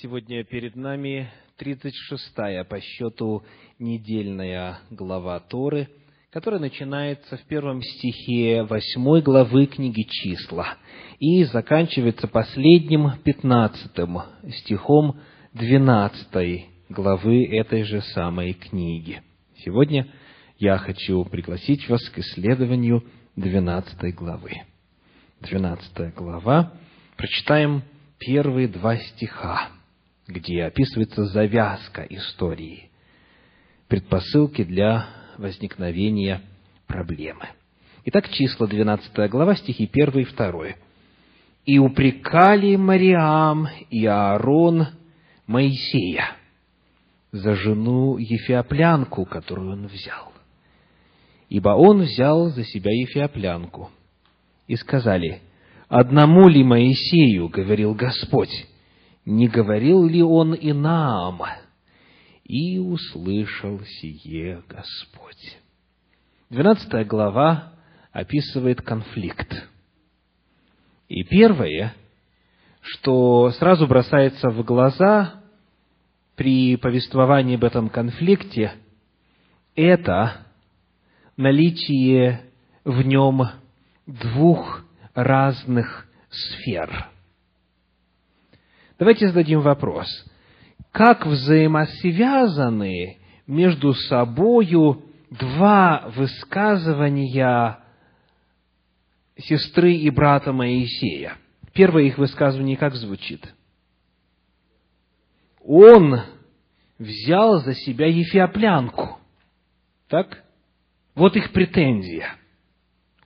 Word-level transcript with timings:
Сегодня 0.00 0.44
перед 0.44 0.76
нами 0.76 1.28
36-я 1.58 2.62
по 2.62 2.80
счету 2.80 3.42
недельная 3.80 4.78
глава 4.90 5.40
Торы, 5.40 5.88
которая 6.30 6.60
начинается 6.60 7.36
в 7.36 7.42
первом 7.46 7.82
стихе 7.82 8.62
8 8.62 9.20
главы 9.22 9.66
книги 9.66 10.02
«Числа» 10.02 10.76
и 11.18 11.42
заканчивается 11.42 12.28
последним 12.28 13.10
15 13.24 13.90
стихом 14.58 15.18
12 15.54 16.66
главы 16.90 17.46
этой 17.46 17.82
же 17.82 18.00
самой 18.00 18.52
книги. 18.52 19.20
Сегодня 19.64 20.06
я 20.58 20.78
хочу 20.78 21.24
пригласить 21.24 21.88
вас 21.88 22.08
к 22.10 22.18
исследованию 22.18 23.02
12 23.34 24.14
главы. 24.14 24.62
12 25.40 26.14
глава. 26.14 26.72
Прочитаем 27.16 27.82
первые 28.20 28.68
два 28.68 28.96
стиха 28.96 29.70
где 30.28 30.64
описывается 30.64 31.24
завязка 31.24 32.06
истории, 32.10 32.90
предпосылки 33.88 34.62
для 34.62 35.08
возникновения 35.38 36.42
проблемы. 36.86 37.48
Итак, 38.04 38.28
числа 38.28 38.66
12 38.66 39.30
глава, 39.30 39.56
стихи 39.56 39.90
1 39.90 40.20
и 40.20 40.24
2. 40.24 40.66
«И 41.64 41.78
упрекали 41.78 42.76
Мариам 42.76 43.68
и 43.90 44.06
Аарон 44.06 44.88
Моисея 45.46 46.36
за 47.32 47.54
жену 47.54 48.16
Ефиоплянку, 48.18 49.24
которую 49.24 49.72
он 49.72 49.86
взял. 49.86 50.32
Ибо 51.48 51.70
он 51.70 52.02
взял 52.02 52.48
за 52.48 52.64
себя 52.64 52.90
Ефиоплянку. 52.92 53.90
И 54.66 54.76
сказали, 54.76 55.40
«Одному 55.88 56.48
ли 56.48 56.62
Моисею,— 56.62 57.48
говорил 57.50 57.94
Господь, 57.94 58.66
не 59.28 59.46
говорил 59.46 60.06
ли 60.06 60.22
он 60.22 60.54
и 60.54 60.72
нам? 60.72 61.42
И 62.44 62.78
услышал 62.78 63.80
сие 63.84 64.62
Господь. 64.68 65.58
Двенадцатая 66.48 67.04
глава 67.04 67.74
описывает 68.10 68.80
конфликт. 68.80 69.68
И 71.08 71.24
первое, 71.24 71.94
что 72.80 73.50
сразу 73.50 73.86
бросается 73.86 74.48
в 74.48 74.64
глаза 74.64 75.42
при 76.34 76.76
повествовании 76.76 77.56
об 77.56 77.64
этом 77.64 77.90
конфликте, 77.90 78.72
это 79.74 80.46
наличие 81.36 82.46
в 82.84 83.02
нем 83.02 83.42
двух 84.06 84.84
разных 85.14 86.08
сфер– 86.30 87.08
Давайте 88.98 89.28
зададим 89.28 89.60
вопрос. 89.60 90.08
Как 90.90 91.24
взаимосвязаны 91.24 93.18
между 93.46 93.94
собою 93.94 95.04
два 95.30 96.10
высказывания 96.16 97.78
сестры 99.36 99.94
и 99.94 100.10
брата 100.10 100.52
Моисея? 100.52 101.36
Первое 101.72 102.04
их 102.04 102.18
высказывание 102.18 102.76
как 102.76 102.94
звучит? 102.94 103.54
Он 105.64 106.22
взял 106.98 107.60
за 107.60 107.74
себя 107.74 108.06
Ефиоплянку. 108.06 109.18
Так? 110.08 110.42
Вот 111.14 111.36
их 111.36 111.52
претензия. 111.52 112.34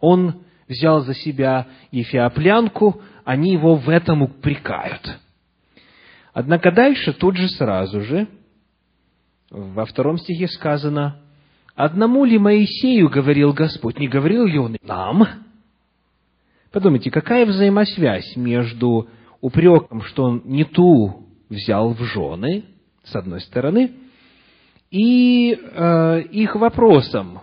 Он 0.01 0.45
взял 0.69 1.01
за 1.01 1.14
себя 1.14 1.69
Ефиоплянку, 1.91 3.01
они 3.25 3.53
его 3.53 3.77
в 3.77 3.89
этом 3.89 4.23
упрекают. 4.23 5.19
Однако 6.33 6.72
дальше, 6.72 7.12
тут 7.12 7.36
же 7.36 7.48
сразу 7.48 8.00
же, 8.00 8.27
во 9.50 9.84
втором 9.84 10.19
стихе 10.19 10.48
сказано, 10.48 11.20
«Одному 11.74 12.24
ли 12.24 12.39
Моисею 12.39 13.08
говорил 13.08 13.52
Господь, 13.52 13.98
не 13.98 14.08
говорил 14.08 14.47
ли 14.47 14.58
Он 14.58 14.77
нам?» 14.83 15.27
Подумайте, 16.70 17.11
какая 17.11 17.45
взаимосвязь 17.45 18.34
между 18.34 19.08
упреком, 19.42 20.02
что 20.02 20.24
он 20.24 20.42
не 20.46 20.64
ту 20.64 21.27
взял 21.51 21.92
в 21.92 22.02
жены, 22.02 22.64
с 23.05 23.14
одной 23.14 23.42
стороны, 23.42 23.92
и 24.90 25.52
э, 25.55 26.23
их 26.30 26.55
вопросом, 26.55 27.40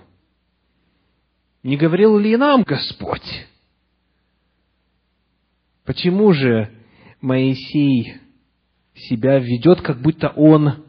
не 1.61 1.77
говорил 1.77 2.17
ли 2.17 2.35
нам 2.37 2.63
Господь? 2.63 3.45
Почему 5.85 6.31
же 6.33 6.71
Моисей 7.21 8.15
себя 8.99 9.39
ведет, 9.39 9.81
как 9.81 10.01
будто 10.01 10.29
он 10.29 10.85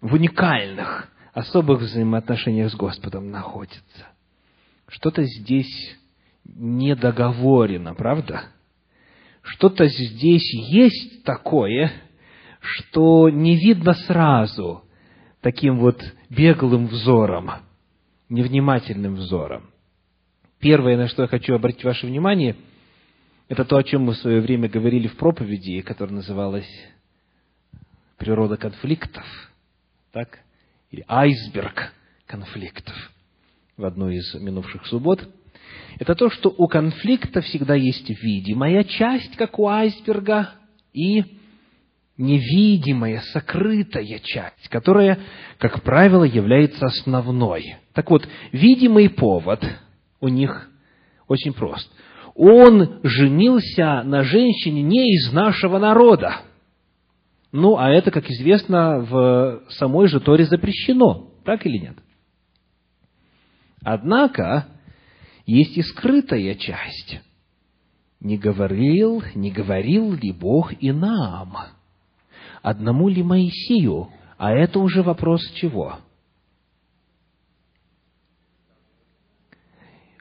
в 0.00 0.14
уникальных, 0.14 1.10
особых 1.32 1.80
взаимоотношениях 1.80 2.72
с 2.72 2.74
Господом 2.74 3.30
находится. 3.30 4.06
Что-то 4.88 5.24
здесь 5.24 5.96
недоговорено, 6.44 7.94
правда? 7.94 8.44
Что-то 9.42 9.86
здесь 9.86 10.52
есть 10.54 11.24
такое, 11.24 11.92
что 12.60 13.28
не 13.28 13.56
видно 13.56 13.94
сразу 13.94 14.84
таким 15.40 15.78
вот 15.78 16.02
беглым 16.30 16.86
взором, 16.86 17.50
невнимательным 18.28 19.16
взором. 19.16 19.70
Первое, 20.58 20.96
на 20.96 21.06
что 21.06 21.22
я 21.22 21.28
хочу 21.28 21.54
обратить 21.54 21.84
ваше 21.84 22.06
внимание, 22.06 22.56
это 23.48 23.64
то, 23.64 23.76
о 23.76 23.84
чем 23.84 24.02
мы 24.02 24.14
в 24.14 24.18
свое 24.18 24.40
время 24.40 24.68
говорили 24.68 25.06
в 25.06 25.16
проповеди, 25.16 25.82
которая 25.82 26.16
называлась 26.16 26.68
природа 28.16 28.56
конфликтов, 28.56 29.24
так? 30.12 30.38
Или 30.90 31.04
айсберг 31.08 31.92
конфликтов 32.26 32.94
в 33.76 33.84
одну 33.84 34.08
из 34.08 34.34
минувших 34.34 34.86
суббот, 34.86 35.28
это 35.98 36.14
то, 36.14 36.30
что 36.30 36.54
у 36.56 36.66
конфликта 36.66 37.40
всегда 37.40 37.74
есть 37.74 38.08
видимая 38.08 38.84
часть, 38.84 39.36
как 39.36 39.58
у 39.58 39.66
айсберга, 39.66 40.50
и 40.92 41.24
невидимая, 42.16 43.20
сокрытая 43.32 44.18
часть, 44.20 44.68
которая, 44.68 45.18
как 45.58 45.82
правило, 45.82 46.24
является 46.24 46.86
основной. 46.86 47.76
Так 47.92 48.10
вот, 48.10 48.26
видимый 48.52 49.08
повод 49.10 49.62
у 50.20 50.28
них 50.28 50.70
очень 51.28 51.52
прост. 51.52 51.90
Он 52.34 53.00
женился 53.02 54.02
на 54.02 54.22
женщине 54.22 54.82
не 54.82 55.14
из 55.14 55.32
нашего 55.32 55.78
народа. 55.78 56.40
Ну, 57.58 57.78
а 57.78 57.88
это, 57.88 58.10
как 58.10 58.30
известно, 58.30 58.98
в 58.98 59.62
самой 59.70 60.08
же 60.08 60.20
Торе 60.20 60.44
запрещено, 60.44 61.30
так 61.42 61.64
или 61.64 61.78
нет? 61.78 61.96
Однако, 63.82 64.66
есть 65.46 65.74
и 65.78 65.82
скрытая 65.82 66.54
часть. 66.56 67.18
Не 68.20 68.36
говорил, 68.36 69.22
не 69.34 69.50
говорил 69.50 70.12
ли 70.12 70.32
Бог 70.32 70.74
и 70.82 70.92
нам? 70.92 71.56
Одному 72.60 73.08
ли 73.08 73.22
Моисею? 73.22 74.10
А 74.36 74.52
это 74.52 74.78
уже 74.78 75.02
вопрос 75.02 75.40
чего? 75.54 76.00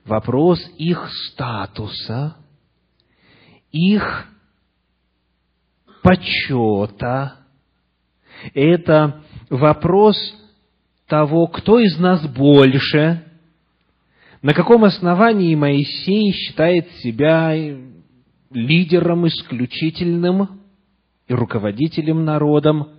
Вопрос 0.05 0.59
их 0.77 1.09
статуса, 1.11 2.37
их 3.73 4.25
почета. 6.05 7.37
Это 8.53 9.23
вопрос 9.49 10.15
того, 11.07 11.47
кто 11.47 11.79
из 11.79 11.97
нас 11.97 12.27
больше, 12.27 13.23
на 14.43 14.53
каком 14.53 14.83
основании 14.83 15.55
Моисей 15.55 16.31
считает 16.31 16.91
себя 17.01 17.55
лидером 18.51 19.27
исключительным 19.27 20.61
и 21.27 21.33
руководителем 21.33 22.23
народом. 22.23 22.89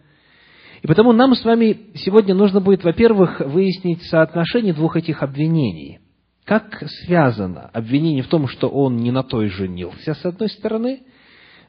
И 0.83 0.89
потому 0.89 1.13
нам 1.13 1.37
с 1.37 1.45
вами 1.45 1.79
сегодня 1.95 2.35
нужно 2.35 2.61
будет, 2.61 2.83
во-первых, 2.83 3.39
выяснить 3.39 4.03
соотношение 4.03 4.75
двух 4.75 4.97
этих 4.97 5.23
обвинений. 5.23 6.01
Как 6.45 6.83
связано 7.05 7.71
обвинение 7.73 8.25
в 8.25 8.29
том, 8.29 8.49
что 8.49 8.69
он 8.69 8.97
не 8.97 9.13
на 9.13 9.23
той 9.23 9.49
женился, 9.49 10.15
с 10.15 10.25
одной 10.25 10.49
стороны– 10.49 11.03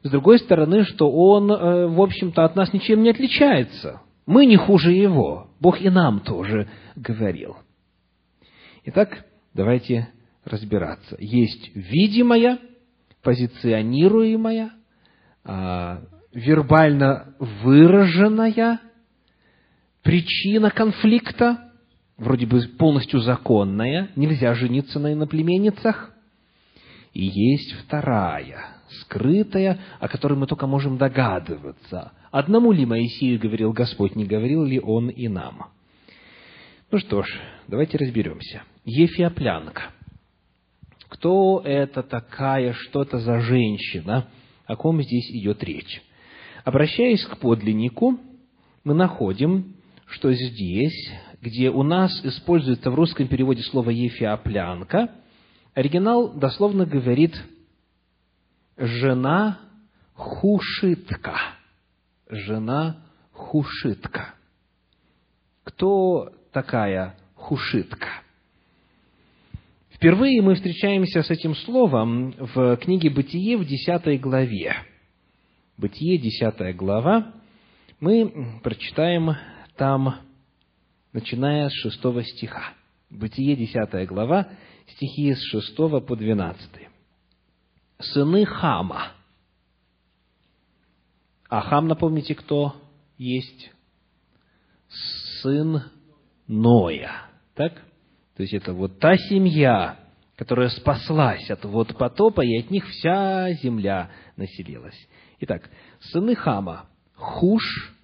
с 0.03 0.09
другой 0.09 0.39
стороны, 0.39 0.83
что 0.83 1.11
он, 1.11 1.51
э, 1.51 1.87
в 1.87 2.01
общем-то, 2.01 2.43
от 2.45 2.55
нас 2.55 2.73
ничем 2.73 3.03
не 3.03 3.09
отличается. 3.09 4.01
Мы 4.25 4.45
не 4.45 4.57
хуже 4.57 4.91
его. 4.91 5.47
Бог 5.59 5.81
и 5.81 5.89
нам 5.89 6.19
тоже 6.19 6.67
говорил. 6.95 7.57
Итак, 8.85 9.25
давайте 9.53 10.09
разбираться. 10.45 11.15
Есть 11.19 11.71
видимая, 11.75 12.59
позиционируемая, 13.21 14.71
вербально 16.33 17.35
выраженная 17.39 18.79
причина 20.03 20.71
конфликта, 20.71 21.71
вроде 22.17 22.45
бы 22.45 22.61
полностью 22.77 23.19
законная, 23.19 24.09
нельзя 24.15 24.53
жениться 24.53 24.99
на 24.99 25.11
иноплеменницах. 25.11 26.13
И 27.13 27.25
есть 27.25 27.73
вторая, 27.83 28.76
скрытая, 28.89 29.79
о 29.99 30.07
которой 30.07 30.33
мы 30.33 30.47
только 30.47 30.67
можем 30.67 30.97
догадываться, 30.97 32.11
Одному 32.31 32.71
ли 32.71 32.85
Моисею 32.85 33.39
говорил 33.39 33.71
Господь, 33.71 34.15
не 34.15 34.25
говорил 34.25 34.63
ли 34.63 34.79
он 34.79 35.09
и 35.09 35.27
нам? 35.27 35.71
Ну 36.91 36.99
что 36.99 37.23
ж, 37.23 37.27
давайте 37.67 37.97
разберемся. 37.97 38.63
Ефиоплянка. 38.85 39.91
Кто 41.09 41.61
это 41.63 42.03
такая, 42.03 42.73
что 42.73 43.01
это 43.01 43.19
за 43.19 43.39
женщина, 43.39 44.27
о 44.65 44.75
ком 44.75 45.01
здесь 45.01 45.31
идет 45.31 45.63
речь? 45.63 46.01
Обращаясь 46.65 47.25
к 47.25 47.37
подлиннику, 47.37 48.19
мы 48.83 48.93
находим, 48.93 49.75
что 50.05 50.33
здесь, 50.33 51.11
где 51.41 51.69
у 51.69 51.83
нас 51.83 52.23
используется 52.25 52.91
в 52.91 52.95
русском 52.95 53.27
переводе 53.27 53.63
слово 53.63 53.89
«ефиоплянка», 53.89 55.11
оригинал 55.73 56.33
дословно 56.33 56.85
говорит 56.85 57.35
«жена 58.77 59.59
хушитка». 60.13 61.35
Жена 62.29 62.97
хушитка. 63.31 64.33
Кто 65.63 66.33
такая 66.51 67.15
хушитка? 67.35 68.07
Впервые 69.91 70.41
мы 70.41 70.55
встречаемся 70.55 71.23
с 71.23 71.29
этим 71.31 71.55
словом 71.55 72.35
в 72.37 72.77
книге 72.77 73.09
«Бытие» 73.09 73.57
в 73.57 73.65
10 73.65 74.21
главе. 74.21 74.75
Бытие, 75.77 76.17
10 76.17 76.75
глава, 76.75 77.33
мы 77.99 78.59
прочитаем 78.63 79.35
там, 79.75 80.19
начиная 81.13 81.69
с 81.69 81.73
6 81.73 81.99
стиха. 82.27 82.73
Бытие, 83.09 83.55
10 83.55 84.07
глава, 84.07 84.49
стихи 84.87 85.33
с 85.33 85.41
6 85.51 85.75
по 85.75 86.15
12. 86.15 86.69
Сыны 87.99 88.45
Хама. 88.45 89.11
А 91.49 91.61
Хам, 91.61 91.87
напомните, 91.87 92.35
кто 92.35 92.75
есть? 93.17 93.71
Сын 95.41 95.83
Ноя. 96.47 97.27
Так? 97.55 97.73
То 98.35 98.43
есть 98.43 98.53
это 98.53 98.73
вот 98.73 98.99
та 98.99 99.17
семья, 99.17 99.97
которая 100.35 100.69
спаслась 100.69 101.49
от 101.49 101.65
вот 101.65 101.97
потопа, 101.97 102.41
и 102.41 102.59
от 102.59 102.69
них 102.69 102.87
вся 102.87 103.51
земля 103.53 104.11
населилась. 104.35 105.07
Итак, 105.39 105.69
сыны 105.99 106.35
Хама– 106.35 106.87
Хуш, 107.15 107.95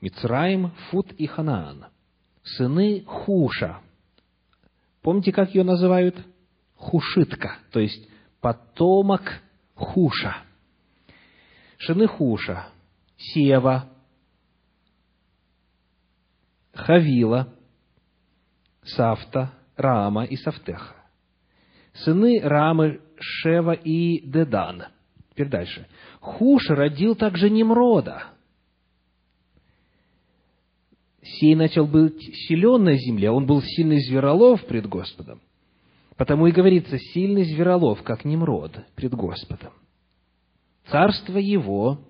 Мицраим, 0.00 0.72
Фут 0.90 1.12
и 1.12 1.26
Ханаан. 1.26 1.86
Сыны 2.42 3.04
Хуша. 3.06 3.78
Помните, 5.02 5.32
как 5.32 5.54
ее 5.54 5.62
называют? 5.62 6.16
Хушитка, 6.74 7.58
то 7.72 7.78
есть 7.78 8.09
потомок 8.40 9.22
Хуша. 9.74 10.36
Сыны 11.78 12.06
Хуша– 12.06 12.68
Сева, 13.16 13.88
Хавила, 16.72 17.52
Сафта, 18.82 19.52
Рама 19.76 20.24
и 20.24 20.36
Сафтеха. 20.36 20.96
Сыны 21.92 22.40
Рамы, 22.42 23.00
Шева 23.18 23.72
и 23.72 24.20
Дедан. 24.26 24.84
Теперь 25.30 25.48
дальше. 25.48 25.86
Хуш 26.20 26.70
родил 26.70 27.14
также 27.14 27.50
Немрода. 27.50 28.24
Сей 31.22 31.54
начал 31.54 31.86
быть 31.86 32.20
силен 32.46 32.84
на 32.84 32.96
земле, 32.96 33.30
он 33.30 33.46
был 33.46 33.60
сильный 33.62 34.00
зверолов 34.00 34.64
пред 34.66 34.86
Господом. 34.86 35.40
Потому 36.20 36.48
и 36.48 36.52
говорится, 36.52 36.98
сильный 36.98 37.44
зверолов, 37.44 38.02
как 38.02 38.26
Немрод 38.26 38.78
пред 38.94 39.14
Господом. 39.14 39.72
Царство 40.90 41.38
его, 41.38 42.00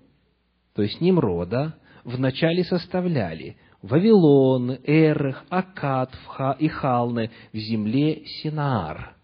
то 0.75 0.83
есть 0.83 1.01
Немрода, 1.01 1.77
вначале 2.03 2.65
составляли 2.65 3.57
Вавилон, 3.83 4.79
Эрех, 4.83 5.45
Акад 5.49 6.11
и 6.59 6.67
Халны 6.67 7.31
в 7.53 7.57
земле 7.57 8.25
Синаар. 8.27 9.15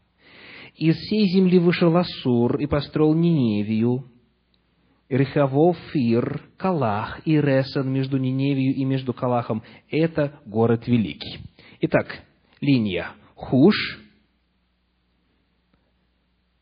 Из 0.76 0.94
всей 0.94 1.26
земли 1.30 1.58
вышел 1.58 1.96
Асур 1.96 2.56
и 2.58 2.66
построил 2.66 3.12
Ниневию, 3.12 4.04
Рехавов, 5.08 5.76
Фир, 5.92 6.42
Калах 6.56 7.22
и 7.26 7.40
Ресен 7.40 7.92
между 7.92 8.18
Ниневию 8.18 8.72
и 8.72 8.84
между 8.84 9.12
Калахом– 9.12 9.64
это 9.90 10.38
город 10.46 10.86
великий. 10.86 11.40
Итак, 11.80 12.20
линия 12.60 13.08
Хуш 13.34 14.05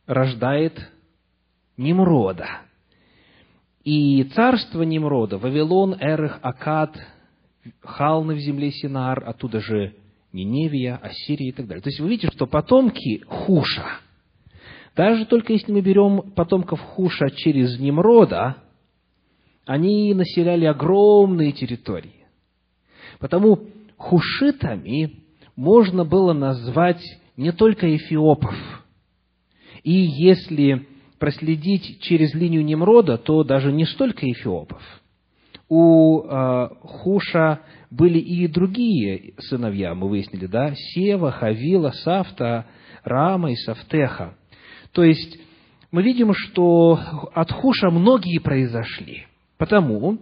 рождает 0.07 0.79
Немрода. 1.77 2.47
И 3.83 4.25
царство 4.25 4.83
Немрода, 4.83 5.39
Вавилон, 5.39 5.97
Эрех, 6.01 6.39
Акад, 6.43 6.97
Халны 7.81 8.35
в 8.35 8.39
земле 8.39 8.71
Синар, 8.71 9.23
оттуда 9.27 9.61
же 9.61 9.95
Ниневия, 10.33 10.97
Ассирия 10.97 11.49
и 11.49 11.53
так 11.53 11.67
далее. 11.67 11.83
То 11.83 11.89
есть 11.89 12.01
вы 12.01 12.09
видите, 12.09 12.31
что 12.33 12.47
потомки 12.47 13.23
Хуша– 13.27 13.99
даже 14.97 15.27
только 15.27 15.53
если 15.53 15.73
мы 15.73 15.81
берем 15.81 16.31
потомков 16.33 16.81
Хуша 16.81 17.31
через 17.31 17.79
Немрода, 17.81 18.57
они 19.67 20.15
населяли 20.15 20.67
огромные 20.67 21.53
территории. 21.53 22.27
Потому 23.19 23.61
хушитами 23.97 25.25
можно 25.57 26.05
было 26.05 26.33
назвать 26.33 27.03
не 27.37 27.51
только 27.53 27.95
эфиопов. 27.95 28.55
И 29.85 29.93
если 29.93 30.87
проследить 31.19 32.01
через 32.01 32.35
линию 32.35 32.65
Немрода, 32.65 33.19
то 33.19 33.45
даже 33.45 33.71
не 33.71 33.85
столько 33.85 34.31
эфиопов. 34.31 34.83
У 35.69 36.23
э, 36.23 36.69
Хуша 36.83 37.61
были 37.91 38.19
и 38.19 38.49
другие 38.49 39.35
сыновья, 39.39 39.95
мы 39.95 40.09
выяснили, 40.09 40.47
да? 40.47 40.75
Сева, 40.75 41.31
Хавила, 41.31 41.91
Сафта, 41.91 42.67
Рама 43.05 43.53
и 43.53 43.57
Сафтеха. 43.57 44.37
То 44.93 45.05
есть, 45.05 45.39
мы 45.91 46.03
видим, 46.03 46.33
что 46.35 46.99
от 47.35 47.51
Хуша 47.51 47.91
многие 47.91 48.41
произошли. 48.41 49.27
Потому, 49.59 50.19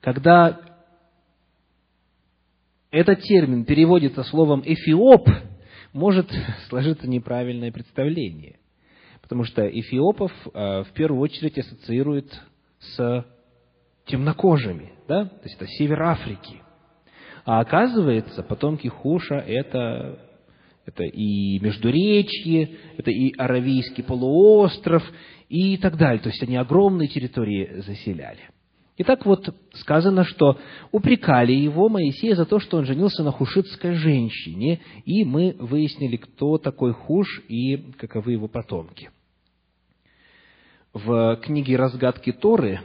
когда 0.00 0.60
этот 2.90 3.20
термин 3.20 3.64
переводится 3.64 4.22
словом 4.24 4.62
«эфиоп», 4.64 5.28
может 5.92 6.30
сложиться 6.68 7.08
неправильное 7.08 7.72
представление. 7.72 8.58
Потому 9.22 9.44
что 9.44 9.66
эфиопов 9.66 10.32
э, 10.46 10.84
в 10.84 10.92
первую 10.94 11.20
очередь 11.20 11.58
ассоциируют 11.58 12.26
с 12.78 13.26
темнокожими, 14.06 14.92
да? 15.06 15.26
то 15.26 15.44
есть 15.44 15.56
это 15.56 15.66
север 15.66 16.02
Африки. 16.02 16.62
А 17.44 17.60
оказывается, 17.60 18.42
потомки 18.42 18.88
Хуша– 18.88 19.34
это 19.46 20.18
это 20.86 21.04
и 21.04 21.58
Междуречье, 21.60 22.76
это 22.96 23.10
и 23.10 23.32
Аравийский 23.36 24.02
полуостров 24.02 25.02
и 25.48 25.76
так 25.76 25.96
далее. 25.96 26.20
То 26.20 26.30
есть 26.30 26.42
они 26.42 26.56
огромные 26.56 27.08
территории 27.08 27.80
заселяли. 27.80 28.40
Итак, 29.02 29.24
вот 29.24 29.48
сказано, 29.72 30.24
что 30.24 30.58
упрекали 30.92 31.52
его 31.52 31.88
Моисея 31.88 32.34
за 32.34 32.44
то, 32.44 32.58
что 32.58 32.76
он 32.76 32.84
женился 32.84 33.22
на 33.22 33.32
хушитской 33.32 33.94
женщине, 33.94 34.82
и 35.06 35.24
мы 35.24 35.56
выяснили, 35.58 36.16
кто 36.16 36.58
такой 36.58 36.92
Хуш 36.92 37.40
и 37.48 37.78
каковы 37.96 38.32
его 38.32 38.46
потомки. 38.46 39.08
В 40.92 41.36
книге 41.36 41.76
«Разгадки 41.76 42.30
Торы» 42.30 42.82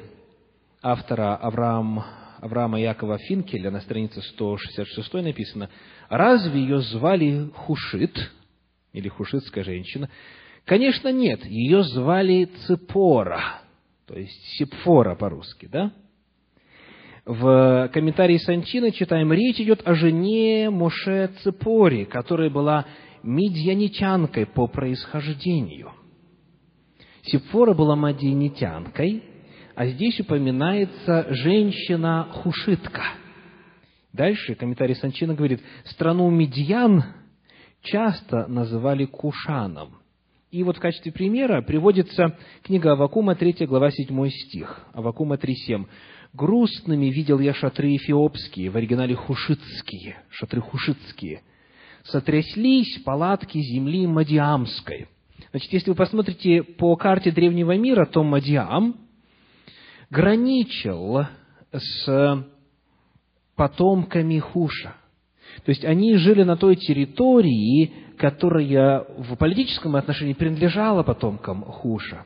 автора 0.81 1.35
Авраам 1.35 2.05
Авраама 2.39 2.79
Якова 2.79 3.17
Финкеля 3.17 3.69
на 3.69 3.81
странице 3.81 4.21
166 4.21 5.13
написано, 5.15 5.69
разве 6.07 6.61
ее 6.61 6.79
звали 6.79 7.49
Хушит, 7.53 8.31
или 8.93 9.09
хушитская 9.09 9.65
женщина? 9.65 10.09
Конечно, 10.63 11.11
нет, 11.11 11.45
ее 11.45 11.83
звали 11.83 12.45
Ципора, 12.65 13.59
то 14.07 14.17
есть 14.17 14.41
Сепфора 14.57 15.15
по-русски, 15.15 15.67
да? 15.69 15.91
В 17.25 17.89
комментарии 17.91 18.37
Санчина 18.37 18.91
читаем, 18.91 19.33
речь 19.33 19.59
идет 19.59 19.81
о 19.83 19.95
жене 19.95 20.69
Моше 20.69 21.31
Ципори, 21.41 22.05
которая 22.05 22.51
была 22.51 22.85
медьянитянкой 23.23 24.45
по 24.45 24.67
происхождению. 24.67 25.91
Сепфора 27.23 27.73
была 27.73 27.95
мадианитянкой, 27.95 29.23
а 29.73 29.87
здесь 29.87 30.19
упоминается 30.19 31.25
женщина-хушитка. 31.31 33.01
Дальше 34.13 34.53
комментарий 34.53 34.95
Санчина 34.95 35.33
говорит, 35.33 35.61
страну 35.85 36.29
Медьян 36.29 37.03
часто 37.81 38.45
называли 38.45 39.05
Кушаном. 39.05 39.97
И 40.51 40.61
вот 40.61 40.77
в 40.77 40.79
качестве 40.79 41.11
примера 41.11 41.63
приводится 41.63 42.37
книга 42.61 42.91
Авакума, 42.91 43.33
3 43.33 43.65
глава, 43.65 43.89
7 43.89 44.29
стих. 44.29 44.85
Авакума 44.93 45.35
3.7. 45.35 45.85
«Грустными 46.35 47.05
видел 47.05 47.39
я 47.39 47.53
шатры 47.53 47.95
эфиопские, 47.95 48.69
в 48.69 48.75
оригинале 48.75 49.15
хушитские, 49.15 50.17
шатры 50.29 50.59
хушитские. 50.59 51.41
Сотряслись 52.03 53.01
палатки 53.03 53.57
земли 53.57 54.05
Мадиамской». 54.05 55.07
Значит, 55.51 55.71
если 55.71 55.91
вы 55.91 55.95
посмотрите 55.95 56.63
по 56.63 56.97
карте 56.97 57.31
древнего 57.31 57.77
мира, 57.77 58.05
то 58.05 58.23
Мадиам 58.23 58.97
граничил 60.09 61.25
с 61.71 62.45
потомками 63.55 64.39
Хуша. 64.39 64.95
То 65.63 65.69
есть 65.69 65.85
они 65.85 66.15
жили 66.17 66.43
на 66.43 66.57
той 66.57 66.75
территории, 66.75 67.93
которая 68.17 69.05
в 69.17 69.35
политическом 69.37 69.95
отношении 69.95 70.33
принадлежала 70.33 71.03
потомкам 71.03 71.63
Хуша. 71.63 72.25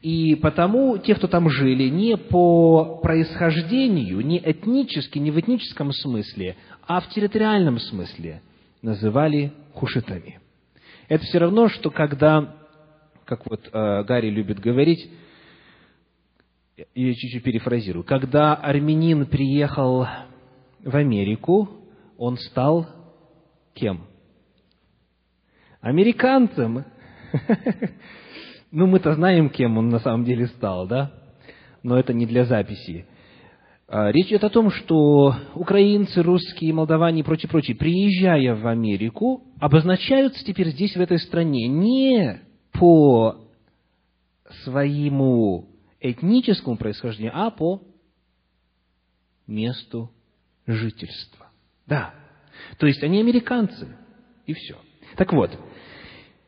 И 0.00 0.34
потому 0.36 0.96
те, 0.96 1.14
кто 1.14 1.28
там 1.28 1.50
жили, 1.50 1.88
не 1.90 2.16
по 2.16 3.00
происхождению, 3.02 4.20
не 4.22 4.38
этнически, 4.38 5.18
не 5.18 5.30
в 5.30 5.38
этническом 5.38 5.92
смысле, 5.92 6.56
а 6.86 7.00
в 7.00 7.08
территориальном 7.10 7.78
смысле 7.78 8.40
называли 8.80 9.52
хушитами. 9.74 10.40
Это 11.08 11.24
все 11.24 11.38
равно, 11.38 11.68
что 11.68 11.90
когда, 11.90 12.56
как 13.26 13.44
вот 13.50 13.68
э, 13.70 14.04
Гарри 14.04 14.30
любит 14.30 14.58
говорить, 14.58 15.10
я 16.94 17.14
чуть-чуть 17.14 17.42
перефразирую, 17.42 18.04
когда 18.04 18.54
армянин 18.54 19.26
приехал 19.26 20.06
в 20.82 20.96
Америку, 20.96 21.68
он 22.16 22.38
стал 22.38 22.86
кем? 23.74 24.06
Американцем. 25.82 26.86
Ну, 28.70 28.86
мы-то 28.86 29.14
знаем, 29.14 29.50
кем 29.50 29.78
он 29.78 29.88
на 29.88 29.98
самом 29.98 30.24
деле 30.24 30.46
стал, 30.46 30.86
да? 30.86 31.12
Но 31.82 31.98
это 31.98 32.12
не 32.12 32.26
для 32.26 32.44
записи. 32.44 33.06
А, 33.88 34.12
речь 34.12 34.28
идет 34.28 34.44
о 34.44 34.50
том, 34.50 34.70
что 34.70 35.34
украинцы, 35.54 36.22
русские, 36.22 36.72
молдаване 36.72 37.20
и 37.20 37.22
прочие, 37.24 37.50
прочие, 37.50 37.76
приезжая 37.76 38.54
в 38.54 38.66
Америку, 38.68 39.42
обозначаются 39.58 40.44
теперь 40.44 40.68
здесь, 40.68 40.94
в 40.94 41.00
этой 41.00 41.18
стране, 41.18 41.66
не 41.66 42.40
по 42.72 43.48
своему 44.62 45.68
этническому 45.98 46.76
происхождению, 46.76 47.32
а 47.34 47.50
по 47.50 47.82
месту 49.48 50.12
жительства. 50.66 51.48
Да. 51.86 52.14
То 52.78 52.86
есть 52.86 53.02
они 53.02 53.18
американцы. 53.18 53.96
И 54.46 54.52
все. 54.52 54.76
Так 55.16 55.32
вот, 55.32 55.58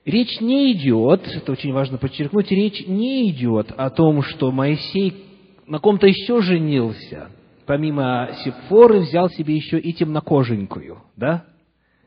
речь 0.05 0.41
не 0.41 0.73
идет, 0.73 1.27
это 1.27 1.53
очень 1.53 1.73
важно 1.73 1.99
подчеркнуть, 1.99 2.51
речь 2.51 2.87
не 2.87 3.31
идет 3.31 3.73
о 3.77 3.91
том, 3.91 4.23
что 4.23 4.51
Моисей 4.51 5.25
на 5.67 5.79
ком-то 5.79 6.07
еще 6.07 6.41
женился. 6.43 7.31
Помимо 7.67 8.31
Сепфоры 8.45 9.01
взял 9.01 9.31
себе 9.31 9.55
еще 9.55 9.79
и 9.79 9.93
темнокоженькую, 9.93 11.03
да? 11.17 11.45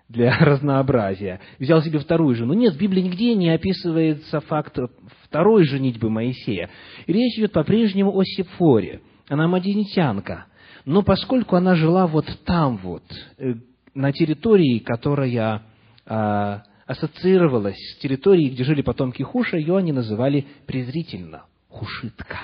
Для 0.09 0.37
разнообразия. 0.39 1.39
Взял 1.57 1.81
себе 1.81 1.99
вторую 1.99 2.35
жену. 2.35 2.53
Нет, 2.53 2.73
в 2.73 2.77
Библии 2.77 3.01
нигде 3.01 3.33
не 3.33 3.49
описывается 3.49 4.41
факт 4.41 4.77
второй 5.23 5.65
женитьбы 5.65 6.09
Моисея. 6.09 6.69
Речь 7.07 7.37
идет 7.37 7.53
по-прежнему 7.53 8.15
о 8.15 8.23
Сепфоре. 8.23 9.01
Она 9.29 9.47
мадинитянка. 9.47 10.45
Но 10.85 11.01
поскольку 11.01 11.55
она 11.55 11.73
жила 11.73 12.05
вот 12.05 12.25
там 12.45 12.77
вот, 12.77 13.03
э, 13.39 13.55
на 13.95 14.11
территории, 14.11 14.79
которая 14.79 15.63
а, 16.05 16.61
ассоциировалась 16.85 17.77
с 17.77 17.97
территорией, 17.97 18.49
где 18.49 18.63
жили 18.63 18.81
потомки 18.81 19.23
Хуша, 19.23 19.57
ее 19.57 19.77
они 19.77 19.91
называли 19.91 20.45
презрительно 20.65 21.45
Хушитка. 21.69 22.39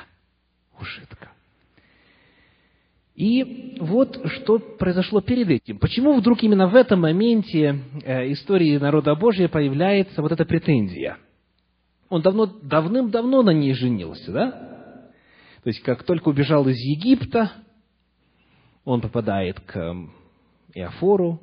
Хушитка. 0.74 1.32
И 3.16 3.78
вот 3.80 4.20
что 4.26 4.58
произошло 4.58 5.22
перед 5.22 5.50
этим. 5.50 5.78
Почему 5.78 6.14
вдруг 6.14 6.42
именно 6.44 6.68
в 6.68 6.76
этом 6.76 7.02
моменте 7.02 7.80
э, 8.04 8.32
истории 8.32 8.78
народа 8.78 9.14
Божия 9.16 9.48
появляется 9.48 10.22
вот 10.22 10.32
эта 10.32 10.44
претензия? 10.46 11.18
Он 12.10 12.22
давно, 12.22 12.46
давным-давно 12.46 13.44
на 13.44 13.52
ней 13.52 13.74
женился, 13.74 14.32
да? 14.32 14.52
То 15.64 15.68
есть, 15.68 15.82
как 15.84 16.04
только 16.04 16.30
убежал 16.30 16.68
из 16.68 16.78
Египта, 16.78 17.52
он 18.84 19.02
попадает 19.02 19.60
к 19.60 19.96
Иофору, 20.74 21.42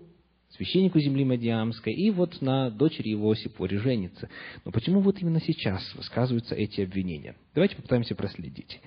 священнику 0.58 0.98
земли 0.98 1.24
Мадиамской, 1.24 1.94
и 1.94 2.10
вот 2.10 2.42
на 2.42 2.70
дочери 2.70 3.10
его 3.10 3.34
Сипоре 3.34 3.78
женится. 3.78 4.28
Но 4.64 4.72
почему 4.72 5.00
вот 5.00 5.22
именно 5.22 5.40
сейчас 5.40 5.82
высказываются 5.94 6.56
эти 6.56 6.80
обвинения? 6.80 7.36
Давайте 7.54 7.76
попытаемся 7.76 8.16
проследить. 8.16 8.80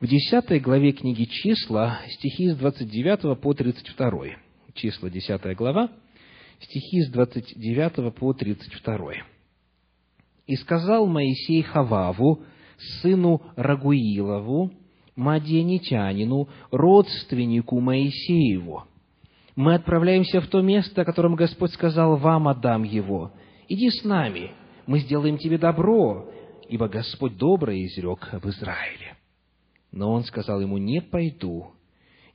В 0.00 0.06
10 0.06 0.62
главе 0.62 0.92
книги 0.92 1.24
«Числа» 1.24 2.00
стихи 2.08 2.48
с 2.48 2.56
29 2.56 3.38
по 3.40 3.52
32. 3.52 4.10
Числа, 4.74 5.10
10 5.10 5.56
глава, 5.56 5.90
стихи 6.60 7.02
с 7.02 7.10
29 7.10 8.14
по 8.14 8.32
32. 8.32 9.12
«И 10.46 10.56
сказал 10.56 11.06
Моисей 11.06 11.60
Хававу, 11.62 12.42
сыну 13.02 13.42
Рагуилову, 13.54 14.72
Мадианитянину, 15.14 16.48
родственнику 16.70 17.80
Моисееву, 17.80 18.84
мы 19.58 19.74
отправляемся 19.74 20.40
в 20.40 20.46
то 20.46 20.60
место, 20.60 21.02
о 21.02 21.04
котором 21.04 21.34
Господь 21.34 21.72
сказал, 21.72 22.16
вам 22.16 22.46
отдам 22.46 22.84
его. 22.84 23.32
Иди 23.66 23.90
с 23.90 24.04
нами, 24.04 24.52
мы 24.86 25.00
сделаем 25.00 25.36
тебе 25.36 25.58
добро, 25.58 26.30
ибо 26.68 26.86
Господь 26.86 27.36
добрый 27.36 27.84
изрек 27.86 28.28
в 28.34 28.48
Израиле. 28.50 29.16
Но 29.90 30.12
он 30.12 30.22
сказал 30.22 30.60
ему, 30.60 30.78
не 30.78 31.02
пойду, 31.02 31.72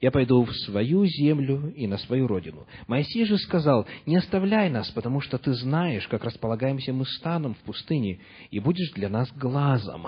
я 0.01 0.11
пойду 0.11 0.43
в 0.43 0.51
свою 0.65 1.05
землю 1.05 1.73
и 1.73 1.87
на 1.87 1.97
свою 1.97 2.27
родину. 2.27 2.67
Моисей 2.87 3.23
же 3.23 3.37
сказал, 3.37 3.87
не 4.05 4.17
оставляй 4.17 4.69
нас, 4.69 4.91
потому 4.91 5.21
что 5.21 5.37
ты 5.37 5.53
знаешь, 5.53 6.05
как 6.09 6.25
располагаемся 6.25 6.91
мы 6.91 7.05
станом 7.05 7.53
в 7.53 7.59
пустыне, 7.59 8.19
и 8.51 8.59
будешь 8.59 8.91
для 8.91 9.07
нас 9.07 9.31
глазом. 9.31 10.07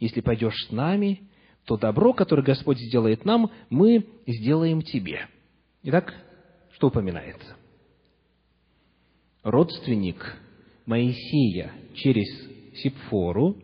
Если 0.00 0.22
пойдешь 0.22 0.56
с 0.68 0.72
нами, 0.72 1.20
то 1.66 1.76
добро, 1.76 2.14
которое 2.14 2.44
Господь 2.44 2.78
сделает 2.78 3.26
нам, 3.26 3.50
мы 3.68 4.06
сделаем 4.26 4.80
тебе. 4.80 5.28
Итак, 5.82 6.14
что 6.76 6.88
упоминается? 6.88 7.56
Родственник 9.42 10.36
Моисея 10.84 11.72
через 11.94 12.28
Сипфору 12.82 13.56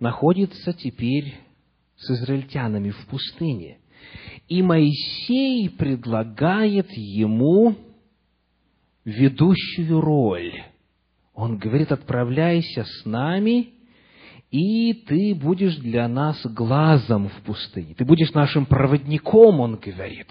находится 0.00 0.72
теперь 0.72 1.36
с 1.96 2.10
израильтянами 2.10 2.90
в 2.90 3.06
пустыне. 3.06 3.78
И 4.48 4.60
Моисей 4.60 5.70
предлагает 5.70 6.90
ему 6.90 7.76
ведущую 9.04 10.00
роль. 10.00 10.64
Он 11.32 11.58
говорит, 11.58 11.92
отправляйся 11.92 12.84
с 12.84 13.04
нами, 13.04 13.70
и 14.50 14.94
ты 14.94 15.32
будешь 15.36 15.76
для 15.76 16.08
нас 16.08 16.44
глазом 16.44 17.28
в 17.28 17.42
пустыне. 17.42 17.94
Ты 17.94 18.04
будешь 18.04 18.32
нашим 18.32 18.66
проводником, 18.66 19.60
он 19.60 19.76
говорит. 19.76 20.26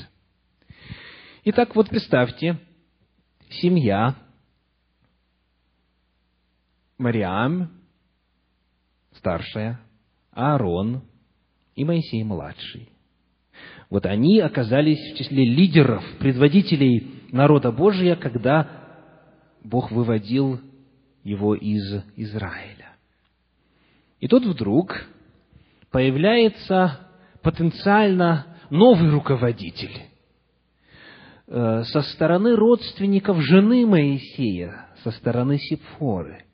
Итак, 1.44 1.76
вот 1.76 1.90
представьте, 1.90 2.60
семья, 3.50 4.16
Мариам, 7.00 7.72
старшая, 9.14 9.82
Аарон 10.34 11.02
и 11.74 11.84
Моисей 11.84 12.24
младший. 12.24 12.90
Вот 13.90 14.06
они 14.06 14.40
оказались 14.40 15.00
в 15.00 15.18
числе 15.18 15.44
лидеров, 15.44 16.04
предводителей 16.20 17.24
народа 17.32 17.72
Божия, 17.72 18.16
когда 18.16 18.70
Бог 19.64 19.90
выводил 19.90 20.62
его 21.24 21.56
из 21.56 22.04
Израиля. 22.18 22.96
И 24.20 24.28
тут 24.28 24.46
вдруг 24.46 25.08
появляется 25.90 27.00
потенциально 27.42 28.46
новый 28.70 29.10
руководитель, 29.10 30.11
со 31.52 32.02
стороны 32.14 32.56
родственников 32.56 33.42
жены 33.42 33.86
Моисея, 33.86 34.88
со 35.04 35.12
стороны 35.12 35.58
Сепфоры. 35.58 36.46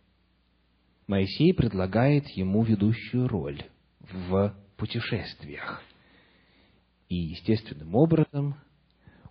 Моисей 1.05 1.53
предлагает 1.53 2.27
ему 2.29 2.63
ведущую 2.63 3.27
роль 3.27 3.61
в 3.99 4.55
путешествиях. 4.75 5.83
И 7.09 7.15
естественным 7.15 7.93
образом 7.93 8.55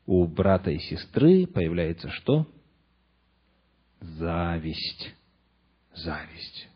у 0.07 0.25
брата 0.27 0.71
и 0.71 0.79
сестры 0.79 1.47
появляется 1.49 2.11
что? 2.11 2.47
Зависть. 4.01 5.15
Зависть. 5.95 6.69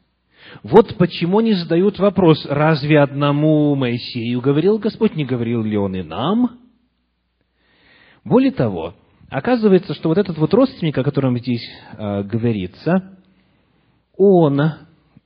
Вот 0.65 0.97
почему 0.97 1.39
они 1.39 1.53
задают 1.53 1.99
вопрос, 2.01 2.45
разве 2.47 2.99
одному 2.99 3.75
Моисею 3.77 4.41
говорил 4.41 4.79
Господь, 4.79 5.15
не 5.15 5.25
говорил 5.25 5.63
ли 5.63 5.77
он 5.77 5.95
и 5.95 6.03
нам? 6.03 6.59
Более 8.25 8.53
того, 8.53 8.95
оказывается, 9.29 9.95
что 9.95 10.09
вот 10.09 10.19
этот 10.19 10.37
вот 10.39 10.53
родственник, 10.53 10.97
о 10.99 11.05
котором 11.05 11.39
здесь 11.39 11.67
э, 11.97 12.23
говорится, 12.23 13.19
он 14.17 14.61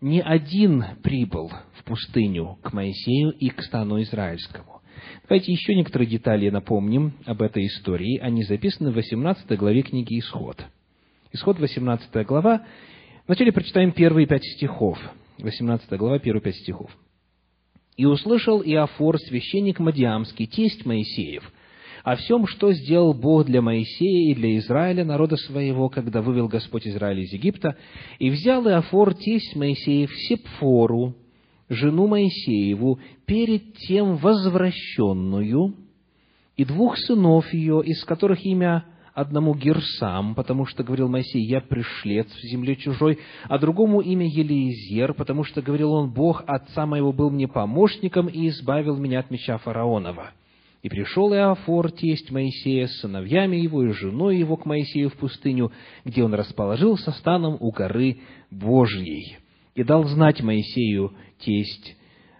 не 0.01 0.21
один 0.21 0.85
прибыл 1.03 1.51
в 1.79 1.85
пустыню 1.85 2.59
к 2.63 2.73
Моисею 2.73 3.31
и 3.31 3.49
к 3.49 3.63
стану 3.63 4.01
израильскому. 4.03 4.83
Давайте 5.29 5.53
еще 5.53 5.75
некоторые 5.75 6.09
детали 6.09 6.51
напомним 6.51 7.15
об 7.25 7.43
этой 7.43 7.67
истории. 7.67 8.19
Они 8.19 8.45
записаны 8.45 8.91
в 8.91 8.95
18 8.95 9.59
главе 9.59 9.83
книги 9.83 10.19
«Исход». 10.19 10.65
Исход, 11.33 11.59
18 11.59 12.27
глава. 12.27 12.65
Вначале 13.27 13.51
прочитаем 13.51 13.91
первые 13.91 14.27
пять 14.27 14.45
стихов. 14.45 14.99
18 15.39 15.91
глава, 15.99 16.19
первые 16.21 16.43
пять 16.43 16.57
стихов. 16.57 16.97
И 17.97 18.05
услышал 18.05 18.63
Иофор, 18.63 19.19
священник 19.19 19.81
Мадиамский, 19.81 20.47
тесть 20.47 20.85
Моисеев, 20.85 21.51
о 22.05 22.17
всем, 22.17 22.47
что 22.47 22.71
сделал 22.73 23.15
Бог 23.15 23.47
для 23.47 23.63
Моисея 23.63 24.31
и 24.31 24.35
для 24.35 24.59
Израиля, 24.59 25.07
народа 25.07 25.37
своего, 25.37 25.89
когда 25.89 26.21
вывел 26.21 26.49
Господь 26.49 26.87
Израиль 26.87 27.21
из 27.21 27.33
Египта, 27.33 27.77
и 28.19 28.31
взял 28.31 28.69
Иофор, 28.69 29.15
тесть 29.15 29.57
Моисеев, 29.57 30.15
Сепфору, 30.15 31.15
жену 31.71 32.07
Моисееву, 32.07 33.01
перед 33.25 33.75
тем 33.89 34.17
возвращенную, 34.17 35.75
и 36.57 36.65
двух 36.67 36.99
сынов 36.99 37.53
ее, 37.55 37.83
из 37.83 38.05
которых 38.05 38.45
имя 38.45 38.85
одному 39.15 39.55
Герсам, 39.55 40.35
потому 40.35 40.67
что, 40.67 40.85
говорил 40.85 41.09
Моисей, 41.09 41.43
я 41.47 41.63
пришлец 41.63 42.27
в 42.27 42.43
земле 42.43 42.77
чужой, 42.77 43.19
а 43.45 43.59
другому 43.59 44.01
имя 44.01 44.27
Елиезер, 44.27 45.15
потому 45.15 45.43
что, 45.45 45.63
говорил 45.63 45.93
он, 45.93 46.11
Бог 46.11 46.45
отца 46.47 46.85
моего 46.85 47.15
был 47.15 47.31
мне 47.31 47.49
помощником 47.49 48.27
и 48.27 48.49
избавил 48.49 48.99
меня 48.99 49.21
от 49.21 49.31
меча 49.31 49.57
фараонова. 49.57 50.33
И 50.85 50.89
пришел 50.91 51.33
Иофор, 51.33 51.91
тесть 51.93 52.31
Моисея, 52.31 52.89
с 52.89 53.01
сыновьями 53.01 53.57
его 53.57 53.83
и 53.85 53.93
женой 53.93 54.37
его 54.37 54.59
к 54.59 54.67
Моисею 54.67 55.09
в 55.09 55.15
пустыню, 55.15 55.73
где 56.05 56.23
он 56.23 56.35
расположился 56.35 57.11
станом 57.13 57.57
у 57.59 57.71
горы 57.71 58.19
Божьей. 58.51 59.39
И 59.75 59.83
дал 59.83 60.05
знать 60.05 60.43
Моисею, 60.43 61.15
тесть, 61.39 61.97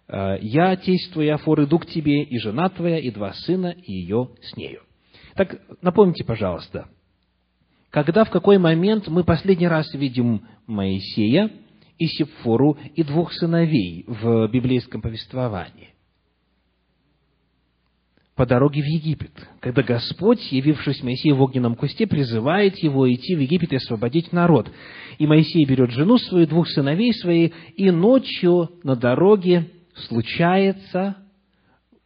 «Э, 0.09 0.37
«Я, 0.43 0.77
тесть 0.77 1.11
твой, 1.15 1.29
Иофор, 1.29 1.65
иду 1.65 1.79
к 1.79 1.87
тебе, 1.87 2.23
и 2.23 2.39
жена 2.39 2.69
твоя, 2.69 2.99
и 2.99 3.11
два 3.11 3.33
сына, 3.33 3.75
и 3.83 3.91
ее 3.95 4.29
с 4.43 4.55
нею». 4.59 4.83
Так 5.37 5.63
напомните, 5.81 6.23
пожалуйста, 6.23 6.89
когда, 7.89 8.25
в 8.25 8.31
какой 8.31 8.59
момент 8.59 9.09
мы 9.09 9.25
последний 9.25 9.69
раз 9.69 9.91
видим 9.95 10.43
Моисея 10.67 11.51
и 11.97 12.07
Сепфору 12.09 12.77
и 12.95 13.03
двух 13.05 13.33
сыновей 13.33 14.05
в 14.07 14.49
библейском 14.49 15.01
повествовании? 15.01 15.94
По 18.37 18.47
дороге 18.47 18.83
в 18.83 18.87
Египет, 18.87 19.31
когда 19.61 19.83
Господь, 19.83 20.51
явившись 20.51 21.05
Моисею 21.05 21.37
в 21.37 21.43
огненном 21.43 21.77
кусте, 21.77 22.05
призывает 22.05 22.77
его 22.79 23.13
идти 23.13 23.37
в 23.37 23.39
Египет 23.39 23.73
и 23.73 23.77
освободить 23.77 24.33
народ. 24.33 24.69
И 25.19 25.27
Моисей 25.27 25.65
берет 25.65 25.93
жену 25.93 26.19
свою, 26.19 26.49
двух 26.49 26.69
сыновей 26.69 27.15
своих, 27.15 27.53
и 27.77 27.93
ночью 27.93 28.71
на 28.83 28.97
дороге 28.97 29.71
случается 30.09 31.17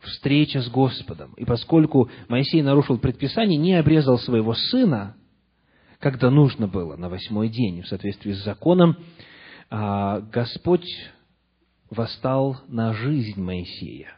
встреча 0.01 0.61
с 0.61 0.69
Господом. 0.69 1.33
И 1.39 1.47
поскольку 1.47 2.11
Моисей 2.29 2.61
нарушил 2.61 2.99
предписание, 2.99 3.57
не 3.57 3.75
обрезал 3.75 4.19
своего 4.19 4.53
сына, 4.53 5.17
когда 5.99 6.31
нужно 6.31 6.69
было, 6.69 6.97
на 6.97 7.09
восьмой 7.09 7.49
день, 7.49 7.81
в 7.81 7.89
соответствии 7.89 8.33
с 8.33 8.45
законом, 8.45 8.99
а, 9.71 10.21
Господь 10.21 10.87
восстал 11.89 12.59
на 12.69 12.93
жизнь 12.93 13.41
Моисея. 13.41 14.18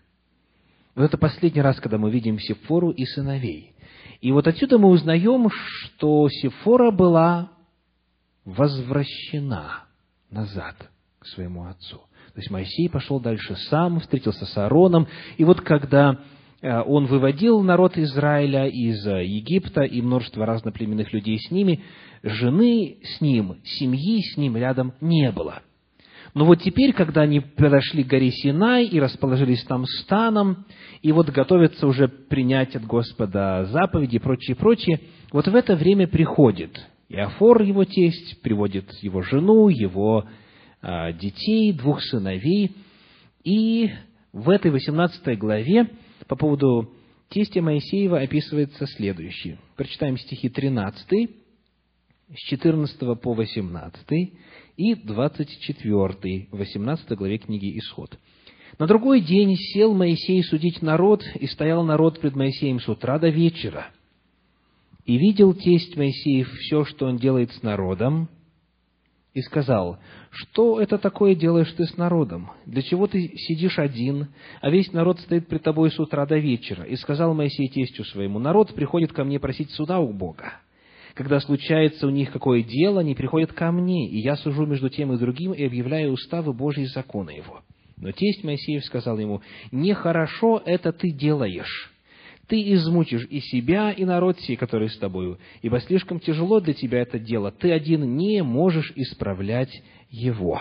Вот 0.95 1.05
это 1.05 1.19
последний 1.19 1.63
раз, 1.63 1.81
когда 1.81 1.99
мы 1.99 2.11
видим 2.11 2.39
Сефору 2.39 2.91
и 2.91 3.05
сыновей. 3.05 3.75
И 4.21 4.33
вот 4.33 4.47
отсюда 4.47 4.79
мы 4.79 4.89
узнаем, 4.89 5.49
что 5.51 6.29
Сефора 6.29 6.91
была 6.91 7.51
возвращена 8.45 9.85
назад 10.31 10.77
к 11.19 11.27
своему 11.27 11.67
отцу. 11.67 11.97
То 12.35 12.39
есть 12.39 12.51
Моисей 12.51 12.89
пошел 12.89 13.21
дальше 13.21 13.57
сам, 13.69 14.01
встретился 14.01 14.47
с 14.47 14.57
Аароном, 14.57 15.09
и 15.37 15.45
вот 15.45 15.61
когда 15.63 16.21
э, 16.61 16.81
он 16.83 17.07
выводил 17.07 17.61
народ 17.63 17.99
Израиля 17.99 18.69
из 18.69 19.05
э, 19.07 19.25
Египта 19.25 19.83
и 19.83 20.01
множество 20.01 20.47
разноплеменных 20.47 21.13
людей 21.13 21.39
с 21.39 21.51
ними, 21.51 21.83
жены 22.23 22.99
с 23.03 23.21
ним, 23.21 23.57
семьи 23.65 24.23
с 24.23 24.37
ним 24.37 24.57
рядом 24.57 24.95
не 25.01 25.33
было. 25.33 25.63
Но 26.35 26.45
вот 26.45 26.63
теперь, 26.63 26.93
когда 26.93 27.23
они 27.23 27.41
подошли 27.41 28.05
к 28.05 28.09
горе 28.09 28.31
Синай 28.31 28.87
и 28.87 29.01
расположились 29.01 29.65
там 29.65 29.85
станом, 29.85 30.65
и 31.03 31.11
вот 31.13 31.31
готовятся 31.31 31.87
уже 31.87 32.09
принять 32.09 32.77
от 32.77 32.85
Господа 32.85 33.65
заповеди 33.67 34.17
и 34.17 34.21
прочее, 34.21 34.57
прочее, 34.57 35.01
вот 35.33 35.49
в 35.49 35.55
это 35.55 35.75
время 35.75 36.07
приходит 36.07 36.81
Иофор, 37.09 37.63
его 37.63 37.85
тесть, 37.85 38.41
приводит 38.43 38.93
его 39.03 39.23
жену, 39.23 39.69
его 39.69 40.25
а, 40.81 41.13
детей, 41.13 41.73
двух 41.73 42.01
сыновей. 42.03 42.77
И 43.43 43.91
в 44.33 44.49
этой 44.51 44.71
18 44.71 45.37
главе 45.39 45.89
по 46.29 46.37
поводу 46.37 46.93
тестя 47.29 47.63
Моисеева 47.63 48.21
описывается 48.21 48.87
следующее. 48.87 49.59
Прочитаем 49.77 50.17
стихи 50.17 50.49
13, 50.49 51.31
с 52.33 52.49
14 52.49 53.21
по 53.21 53.35
18 53.35 54.33
и 54.81 54.95
24, 54.95 56.49
18 56.53 57.11
главе 57.11 57.37
книги 57.37 57.79
«Исход». 57.79 58.19
На 58.79 58.87
другой 58.87 59.21
день 59.21 59.55
сел 59.57 59.93
Моисей 59.93 60.43
судить 60.43 60.81
народ, 60.81 61.23
и 61.39 61.47
стоял 61.49 61.85
народ 61.85 62.19
пред 62.19 62.35
Моисеем 62.35 62.81
с 62.81 62.89
утра 62.89 63.19
до 63.19 63.29
вечера. 63.29 63.89
И 65.05 65.19
видел 65.19 65.53
тесть 65.53 65.99
Моисеев 65.99 66.51
все, 66.61 66.87
что 66.87 67.07
он 67.07 67.19
делает 67.19 67.53
с 67.53 67.63
народом, 67.63 68.31
и 69.35 69.43
сказал, 69.43 69.99
что 70.31 70.81
это 70.81 70.97
такое 70.97 71.35
делаешь 71.35 71.73
ты 71.77 71.85
с 71.85 71.99
народом? 71.99 72.51
Для 72.65 72.81
чего 72.81 73.07
ты 73.07 73.37
сидишь 73.37 73.79
один, 73.79 74.29
а 74.63 74.71
весь 74.71 74.93
народ 74.95 75.21
стоит 75.21 75.47
пред 75.47 75.63
тобой 75.63 75.91
с 75.91 76.01
утра 76.01 76.25
до 76.25 76.39
вечера? 76.39 76.85
И 76.85 76.97
сказал 76.97 77.35
Моисей 77.35 77.69
тестю 77.69 78.05
своему, 78.05 78.39
народ 78.39 78.75
приходит 78.75 79.13
ко 79.13 79.25
мне 79.25 79.39
просить 79.39 79.71
суда 79.73 80.01
у 80.01 80.15
Бога. 80.15 80.55
Когда 81.15 81.41
случается 81.41 82.07
у 82.07 82.11
них 82.11 82.33
какое 82.33 82.63
дело, 82.63 83.01
они 83.01 83.15
приходят 83.15 83.53
ко 83.53 83.73
мне, 83.73 84.09
и 84.09 84.19
я 84.19 84.37
сужу 84.37 84.67
между 84.67 84.89
тем 84.89 85.13
и 85.13 85.19
другим 85.19 85.53
и 85.53 85.65
объявляю 85.65 86.13
уставы 86.13 86.53
Божьи 86.53 86.85
и 86.85 86.87
законы 86.87 87.31
его. 87.31 87.63
Но 87.97 88.13
тесть 88.13 88.45
Моисеев 88.45 88.85
сказал 88.85 89.19
ему, 89.19 89.43
нехорошо 89.73 90.63
это 90.65 90.93
ты 90.93 91.11
делаешь 91.11 91.91
ты 92.51 92.73
измучишь 92.75 93.29
и 93.31 93.39
себя, 93.39 93.93
и 93.93 94.05
народ 94.05 94.41
сей, 94.41 94.57
который 94.57 94.91
с 94.91 94.99
тобою, 94.99 95.39
ибо 95.63 95.79
слишком 95.81 96.19
тяжело 96.19 96.59
для 96.59 96.75
тебя 96.75 96.99
это 96.99 97.21
дело, 97.21 97.53
ты 97.53 97.71
один 97.71 98.17
не 98.17 98.43
можешь 98.43 98.93
исправлять 98.97 99.71
его. 100.11 100.61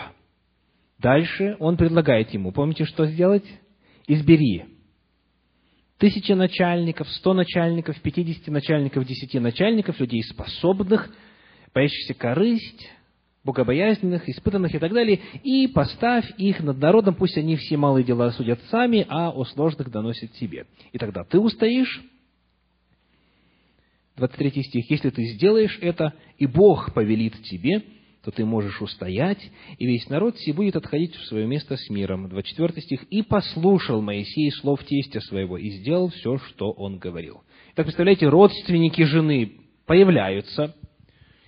Дальше 1.00 1.56
он 1.58 1.76
предлагает 1.76 2.32
ему, 2.32 2.52
помните, 2.52 2.84
что 2.84 3.06
сделать? 3.06 3.44
Избери 4.06 4.66
тысячи 6.00 6.32
начальников, 6.32 7.08
сто 7.10 7.34
начальников, 7.34 8.00
пятидесяти 8.00 8.48
начальников, 8.48 9.06
десяти 9.06 9.38
начальников, 9.38 10.00
людей 10.00 10.24
способных, 10.24 11.14
боящихся 11.74 12.14
корысть, 12.14 12.90
богобоязненных, 13.44 14.26
испытанных 14.28 14.74
и 14.74 14.78
так 14.78 14.92
далее, 14.92 15.20
и 15.44 15.66
поставь 15.68 16.24
их 16.38 16.60
над 16.60 16.78
народом, 16.78 17.14
пусть 17.14 17.36
они 17.36 17.56
все 17.56 17.76
малые 17.76 18.02
дела 18.02 18.32
судят 18.32 18.60
сами, 18.70 19.06
а 19.08 19.30
о 19.30 19.44
сложных 19.44 19.90
доносят 19.90 20.32
тебе. 20.32 20.66
И 20.92 20.98
тогда 20.98 21.22
ты 21.22 21.38
устоишь, 21.38 22.02
23 24.16 24.62
стих, 24.62 24.90
если 24.90 25.10
ты 25.10 25.22
сделаешь 25.34 25.78
это, 25.82 26.14
и 26.38 26.46
Бог 26.46 26.94
повелит 26.94 27.42
тебе, 27.42 27.82
то 28.24 28.30
ты 28.30 28.44
можешь 28.44 28.82
устоять, 28.82 29.40
и 29.78 29.86
весь 29.86 30.08
народ 30.08 30.36
все 30.36 30.52
будет 30.52 30.76
отходить 30.76 31.14
в 31.14 31.24
свое 31.26 31.46
место 31.46 31.76
с 31.76 31.88
миром. 31.88 32.28
24 32.28 32.82
стих. 32.82 33.04
«И 33.04 33.22
послушал 33.22 34.02
Моисей 34.02 34.50
слов 34.52 34.84
тестя 34.84 35.20
своего, 35.20 35.56
и 35.56 35.70
сделал 35.70 36.08
все, 36.10 36.38
что 36.38 36.70
он 36.70 36.98
говорил». 36.98 37.42
Так, 37.74 37.86
представляете, 37.86 38.28
родственники 38.28 39.02
жены 39.02 39.52
появляются, 39.86 40.74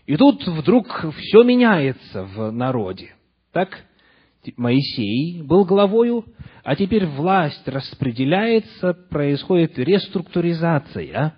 и 0.07 0.17
тут 0.17 0.47
вдруг 0.47 0.87
все 1.17 1.43
меняется 1.43 2.25
в 2.25 2.51
народе. 2.51 3.15
Так, 3.53 3.85
Моисей 4.57 5.43
был 5.43 5.65
главою, 5.65 6.25
а 6.65 6.75
теперь 6.75 7.07
власть 7.07 7.67
распределяется, 7.69 8.95
происходит 8.95 9.79
реструктуризация, 9.79 11.35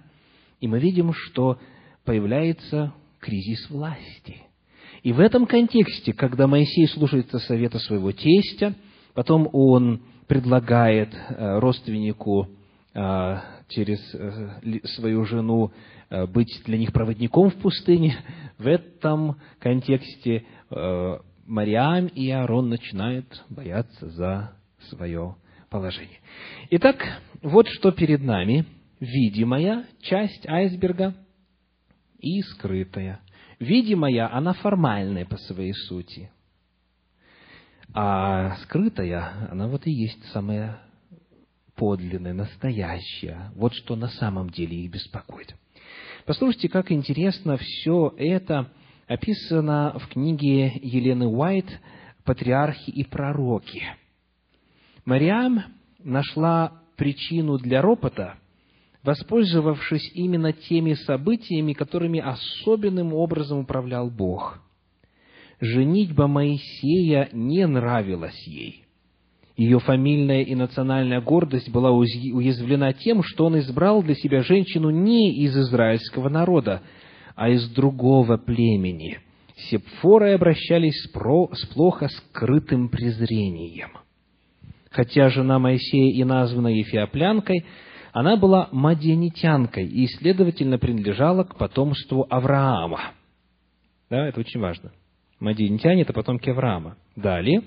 и 0.60 0.68
мы 0.68 0.78
видим, 0.78 1.12
что 1.12 1.58
появляется 2.04 2.94
кризис 3.20 3.68
власти. 3.68 4.42
И 5.04 5.12
в 5.12 5.20
этом 5.20 5.44
контексте, 5.46 6.14
когда 6.14 6.46
Моисей 6.46 6.88
слушается 6.88 7.38
совета 7.38 7.78
своего 7.78 8.10
тестя, 8.10 8.74
потом 9.12 9.48
он 9.52 10.00
предлагает 10.26 11.14
э, 11.14 11.58
родственнику 11.58 12.48
э, 12.94 13.38
через 13.68 14.00
э, 14.14 14.80
свою 14.96 15.26
жену 15.26 15.72
быть 16.28 16.62
для 16.64 16.78
них 16.78 16.92
проводником 16.92 17.50
в 17.50 17.56
пустыне, 17.56 18.16
в 18.58 18.66
этом 18.68 19.36
контексте 19.58 20.44
Мариам 21.46 22.06
и 22.06 22.30
Аарон 22.30 22.68
начинают 22.68 23.42
бояться 23.48 24.08
за 24.10 24.52
свое 24.90 25.34
положение. 25.70 26.20
Итак, 26.70 27.02
вот 27.42 27.66
что 27.68 27.90
перед 27.90 28.22
нами 28.22 28.64
видимая 29.00 29.86
часть 30.02 30.46
айсберга 30.46 31.14
и 32.20 32.42
скрытая. 32.42 33.20
Видимая, 33.64 34.30
она 34.30 34.52
формальная 34.52 35.24
по 35.24 35.38
своей 35.38 35.72
сути. 35.72 36.30
А 37.94 38.56
скрытая, 38.62 39.48
она 39.50 39.68
вот 39.68 39.86
и 39.86 39.90
есть 39.90 40.22
самая 40.32 40.80
подлинная, 41.74 42.34
настоящая. 42.34 43.52
Вот 43.54 43.72
что 43.72 43.96
на 43.96 44.08
самом 44.08 44.50
деле 44.50 44.76
их 44.76 44.90
беспокоит. 44.90 45.56
Послушайте, 46.26 46.68
как 46.68 46.92
интересно 46.92 47.56
все 47.56 48.12
это 48.18 48.70
описано 49.06 49.98
в 49.98 50.08
книге 50.08 50.66
Елены 50.82 51.26
Уайт 51.26 51.66
«Патриархи 52.24 52.90
и 52.90 53.04
пророки». 53.04 53.82
Мариам 55.06 55.62
нашла 56.00 56.82
причину 56.96 57.58
для 57.58 57.80
ропота, 57.80 58.36
воспользовавшись 59.04 60.10
именно 60.14 60.52
теми 60.52 60.94
событиями, 60.94 61.74
которыми 61.74 62.20
особенным 62.20 63.12
образом 63.12 63.60
управлял 63.60 64.10
Бог. 64.10 64.58
Женитьба 65.60 66.26
Моисея 66.26 67.28
не 67.32 67.66
нравилась 67.66 68.42
ей. 68.46 68.84
Ее 69.56 69.78
фамильная 69.78 70.42
и 70.42 70.54
национальная 70.56 71.20
гордость 71.20 71.70
была 71.70 71.92
уязвлена 71.92 72.92
тем, 72.92 73.22
что 73.22 73.46
он 73.46 73.58
избрал 73.60 74.02
для 74.02 74.14
себя 74.16 74.42
женщину 74.42 74.90
не 74.90 75.32
из 75.44 75.56
израильского 75.56 76.28
народа, 76.28 76.82
а 77.36 77.50
из 77.50 77.68
другого 77.70 78.36
племени. 78.36 79.20
Сепфорой 79.56 80.34
обращались 80.34 81.00
с 81.04 81.66
плохо 81.66 82.08
скрытым 82.08 82.88
презрением. 82.88 83.90
Хотя 84.90 85.28
жена 85.28 85.60
Моисея 85.60 86.12
и 86.12 86.24
названа 86.24 86.68
Ефиоплянкой, 86.68 87.64
она 88.14 88.36
была 88.36 88.68
мадианитянкой 88.70 89.88
и, 89.88 90.06
следовательно, 90.06 90.78
принадлежала 90.78 91.42
к 91.42 91.56
потомству 91.56 92.24
Авраама. 92.30 93.12
Да, 94.08 94.28
это 94.28 94.38
очень 94.38 94.60
важно. 94.60 94.92
Мадианитяне– 95.40 96.02
это 96.02 96.12
потомки 96.12 96.48
Авраама. 96.48 96.96
Далее. 97.16 97.64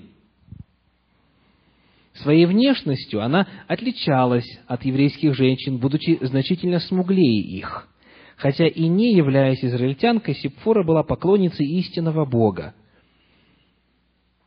Своей 2.14 2.46
внешностью 2.46 3.22
она 3.22 3.46
отличалась 3.66 4.48
от 4.66 4.86
еврейских 4.86 5.34
женщин, 5.34 5.76
будучи 5.76 6.18
значительно 6.24 6.80
смуглее 6.80 7.42
их. 7.42 7.86
Хотя 8.38 8.66
и 8.66 8.88
не 8.88 9.14
являясь 9.14 9.62
израильтянкой, 9.62 10.34
Сепфора 10.34 10.82
была 10.82 11.02
поклонницей 11.02 11.66
истинного 11.66 12.24
Бога– 12.24 12.74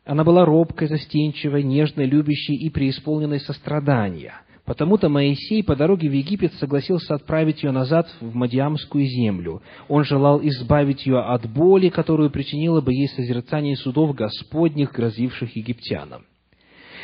она 0.03 0.23
была 0.23 0.45
робкой, 0.45 0.87
застенчивой, 0.87 1.61
нежной, 1.61 2.05
любящей 2.05 2.55
и 2.55 2.71
преисполненной 2.71 3.39
сострадания. 3.39 4.33
Потому-то 4.71 5.10
Моисей 5.10 5.65
по 5.65 5.75
дороге 5.75 6.07
в 6.07 6.13
Египет 6.13 6.53
согласился 6.53 7.15
отправить 7.15 7.62
ее 7.62 7.71
назад 7.71 8.07
в 8.21 8.34
Мадиамскую 8.34 9.05
землю. 9.05 9.62
Он 9.89 10.05
желал 10.05 10.39
избавить 10.41 11.05
ее 11.05 11.19
от 11.19 11.45
боли, 11.45 11.89
которую 11.89 12.31
причинило 12.31 12.79
бы 12.79 12.93
ей 12.93 13.10
созерцание 13.10 13.75
судов 13.75 14.15
Господних, 14.15 14.93
грозивших 14.93 15.57
египтянам. 15.57 16.21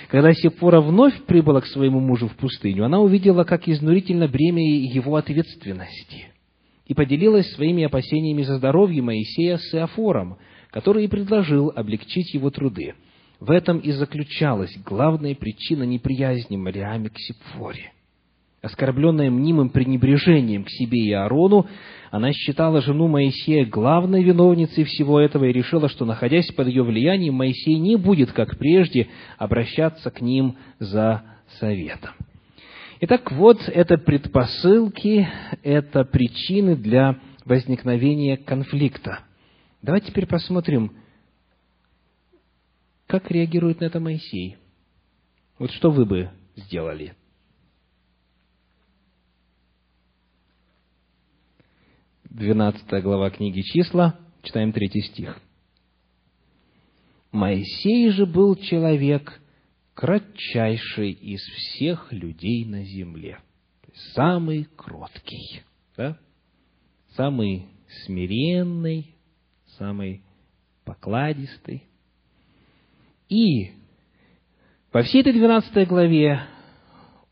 Когда 0.08 0.32
Сепфора 0.32 0.80
вновь 0.80 1.22
прибыла 1.24 1.60
к 1.60 1.66
своему 1.66 2.00
мужу 2.00 2.30
в 2.30 2.38
пустыню, 2.38 2.86
она 2.86 3.02
увидела, 3.02 3.44
как 3.44 3.68
изнурительно 3.68 4.30
бремя 4.30 4.64
его 4.64 5.18
ответственности, 5.18 6.28
и 6.86 6.94
поделилась 6.94 7.52
своими 7.52 7.84
опасениями 7.84 8.44
за 8.44 8.60
здоровье 8.60 9.02
Моисея 9.02 9.58
с 9.58 9.76
Иофором, 9.76 10.38
который 10.72 11.04
и 11.04 11.10
предложил 11.10 11.74
облегчить 11.76 12.34
его 12.34 12.50
труды. 12.50 12.94
В 13.40 13.52
этом 13.52 13.78
и 13.80 13.92
заключалась 13.92 14.76
главная 14.84 15.36
причина 15.36 15.84
неприязни 15.84 16.58
Мариаме 16.58 17.10
к 17.10 17.20
Сепфоре. 17.20 17.92
Оскорбленная 18.64 19.30
мнимым 19.30 19.70
пренебрежением 19.70 20.64
к 20.64 20.70
себе 20.70 21.06
и 21.06 21.12
Аарону, 21.12 21.68
она 22.10 22.34
считала 22.34 22.82
жену 22.82 23.08
Моисея 23.08 23.66
главной 23.66 24.24
виновницей 24.24 24.84
всего 24.86 25.20
этого 25.20 25.46
и 25.46 25.54
решила, 25.54 25.88
что, 25.88 26.06
находясь 26.06 26.52
под 26.52 26.68
ее 26.68 26.84
влиянием, 26.84 27.36
Моисей 27.36 27.78
не 27.78 27.96
будет, 27.96 28.32
как 28.32 28.58
прежде, 28.58 29.08
обращаться 29.38 30.10
к 30.10 30.22
ним 30.22 30.58
за 30.80 31.22
советом. 31.60 32.12
Итак, 33.02 33.32
вот 33.32 33.60
это 33.68 34.00
предпосылки, 34.00 35.28
это 35.62 36.04
причины 36.04 36.76
для 36.76 37.20
возникновения 37.46 38.38
конфликта. 38.38 39.20
Давайте 39.84 40.08
теперь 40.08 40.26
посмотрим, 40.26 40.94
как 43.08 43.32
реагирует 43.32 43.80
на 43.80 43.86
это 43.86 44.00
Моисей. 44.00 44.58
Вот 45.58 45.72
что 45.72 45.90
вы 45.90 46.06
бы 46.06 46.30
сделали? 46.56 47.16
Двенадцатая 52.26 53.02
глава 53.02 53.32
книги 53.32 53.62
«Числа», 53.62 54.20
читаем 54.44 54.72
третий 54.72 55.02
стих. 55.02 55.42
«Моисей 57.32 58.12
же 58.12 58.26
был 58.26 58.56
человек, 58.56 59.42
кратчайший 59.96 61.12
из 61.12 61.42
всех 61.42 62.12
людей 62.12 62.66
на 62.66 62.84
земле». 62.84 63.40
самый 64.14 64.66
кроткий, 64.76 65.64
да? 65.96 66.20
самый 67.16 67.68
смиренный, 68.06 69.16
самый 69.78 70.22
покладистый. 70.86 71.84
И 73.30 73.72
во 74.92 75.04
всей 75.04 75.22
этой 75.22 75.34
12 75.34 75.88
главе 75.88 76.42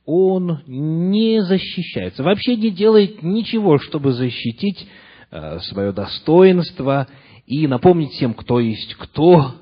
он 0.05 0.61
не 0.67 1.41
защищается, 1.41 2.23
вообще 2.23 2.55
не 2.55 2.69
делает 2.69 3.23
ничего, 3.23 3.77
чтобы 3.79 4.13
защитить 4.13 4.87
э, 5.31 5.59
свое 5.61 5.91
достоинство 5.91 7.07
и 7.47 7.67
напомнить 7.67 8.11
всем, 8.11 8.33
кто 8.33 8.59
есть 8.59 8.93
кто 8.95 9.55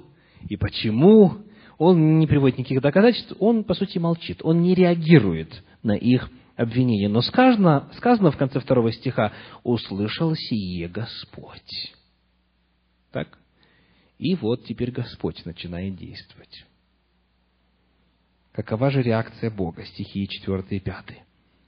и 0.49 0.57
почему. 0.57 1.37
Он 1.77 2.19
не 2.19 2.27
приводит 2.27 2.59
никаких 2.59 2.81
доказательств, 2.81 3.35
он, 3.39 3.63
по 3.63 3.73
сути, 3.73 3.97
молчит, 3.97 4.39
он 4.43 4.61
не 4.61 4.75
реагирует 4.75 5.63
на 5.81 5.93
их 5.95 6.29
обвинения. 6.55 7.09
Но 7.09 7.21
сказано, 7.21 7.89
сказано 7.97 8.31
в 8.31 8.37
конце 8.37 8.59
второго 8.59 8.91
стиха, 8.91 9.33
«Услышал 9.63 10.35
сие 10.35 10.87
Господь». 10.87 11.93
Так? 13.11 13.37
И 14.23 14.35
вот 14.35 14.63
теперь 14.63 14.91
Господь 14.91 15.43
начинает 15.43 15.97
действовать. 15.97 16.65
Какова 18.53 18.89
же 18.89 19.01
реакция 19.01 19.51
Бога? 19.51 19.83
Стихи 19.83 20.29
4 20.29 20.63
и 20.69 20.79
5. 20.79 21.05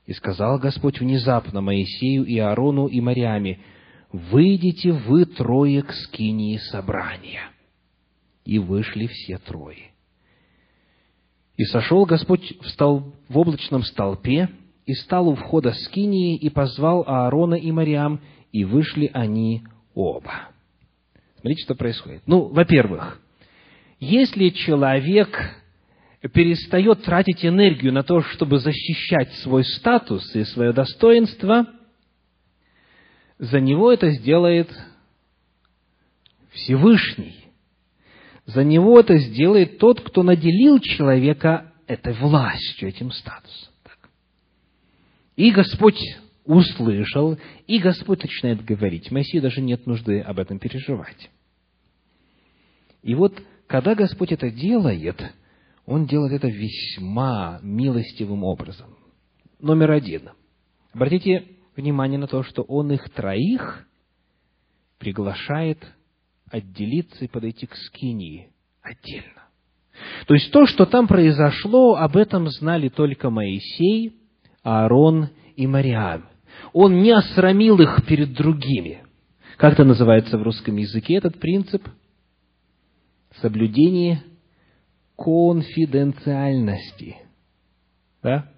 «И 0.05 0.13
сказал 0.13 0.57
Господь 0.57 1.01
внезапно 1.01 1.59
Моисею 1.59 2.23
и 2.23 2.37
Аарону 2.37 2.87
и 2.87 3.01
Мариаме, 3.01 3.59
«Выйдите 4.13 4.93
вы 4.93 5.25
трое 5.25 5.81
к 5.81 5.91
скинии 5.91 6.55
собрания». 6.71 7.41
И 8.45 8.57
вышли 8.57 9.07
все 9.07 9.37
трое. 9.37 9.91
И 11.57 11.65
сошел 11.65 12.05
Господь 12.05 12.57
в, 12.61 12.69
стол, 12.69 13.15
в 13.27 13.37
облачном 13.37 13.83
столпе, 13.83 14.49
и 14.85 14.93
стал 14.93 15.27
у 15.27 15.35
входа 15.35 15.73
скинии, 15.73 16.37
и 16.37 16.49
позвал 16.49 17.03
Аарона 17.05 17.55
и 17.55 17.69
Мариам, 17.73 18.21
и 18.53 18.63
вышли 18.63 19.11
они 19.13 19.65
оба. 19.93 20.54
Смотрите, 21.45 21.61
что 21.65 21.75
происходит. 21.75 22.23
Ну, 22.25 22.47
во-первых, 22.47 23.21
если 23.99 24.49
человек 24.49 25.29
перестает 26.33 27.03
тратить 27.03 27.45
энергию 27.45 27.93
на 27.93 28.01
то, 28.01 28.21
чтобы 28.21 28.57
защищать 28.57 29.31
свой 29.43 29.63
статус 29.63 30.35
и 30.35 30.43
свое 30.43 30.73
достоинство, 30.73 31.67
за 33.37 33.59
него 33.59 33.91
это 33.91 34.09
сделает 34.09 34.71
Всевышний. 36.49 37.45
За 38.47 38.63
него 38.63 38.99
это 38.99 39.15
сделает 39.19 39.77
тот, 39.77 40.01
кто 40.01 40.23
наделил 40.23 40.79
человека 40.79 41.71
этой 41.85 42.13
властью, 42.13 42.89
этим 42.89 43.11
статусом. 43.11 43.71
И 45.35 45.51
Господь 45.51 46.01
услышал, 46.43 47.37
и 47.67 47.77
Господь 47.77 48.23
начинает 48.23 48.65
говорить. 48.65 49.11
Моисею 49.11 49.43
даже 49.43 49.61
нет 49.61 49.85
нужды 49.85 50.21
об 50.21 50.39
этом 50.39 50.57
переживать. 50.57 51.29
И 53.05 53.13
вот, 53.13 53.39
когда 53.67 53.93
Господь 53.93 54.31
это 54.31 54.49
делает, 54.49 55.23
Он 55.85 56.07
делает 56.07 56.33
это 56.33 56.47
весьма 56.47 57.59
милостивым 57.61 58.43
образом. 58.43 58.97
Номер 59.59 59.91
один. 59.91 60.31
Обратите 60.91 61.45
внимание 61.75 62.17
на 62.17 62.25
то, 62.25 62.41
что 62.41 62.63
Он 62.63 62.91
их 62.91 63.07
троих 63.11 63.85
приглашает 64.97 65.85
отделиться 66.49 67.25
и 67.25 67.27
подойти 67.27 67.67
к 67.67 67.75
скинии 67.75 68.49
отдельно. 68.81 69.43
То 70.25 70.33
есть 70.33 70.51
то, 70.51 70.65
что 70.65 70.87
там 70.87 71.07
произошло, 71.07 71.97
об 71.97 72.17
этом 72.17 72.49
знали 72.49 72.89
только 72.89 73.29
Моисей, 73.29 74.15
Аарон 74.63 75.29
и 75.55 75.67
Мариам. 75.67 76.25
Он 76.73 77.03
не 77.03 77.11
осрамил 77.11 77.79
их 77.79 78.03
перед 78.07 78.33
другими. 78.33 79.03
Как 79.57 79.73
это 79.73 79.83
называется 79.83 80.39
в 80.39 80.41
русском 80.41 80.75
языке, 80.77 81.13
этот 81.13 81.39
принцип– 81.39 81.87
соблюдение 83.41 84.21
конфиденциальности. 85.17 87.17
Да? 88.21 88.51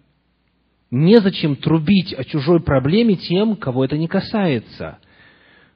Незачем 0.90 1.56
трубить 1.56 2.14
о 2.14 2.24
чужой 2.24 2.62
проблеме 2.62 3.16
тем, 3.16 3.56
кого 3.56 3.86
это 3.86 3.96
не 3.98 4.08
касается. 4.08 5.00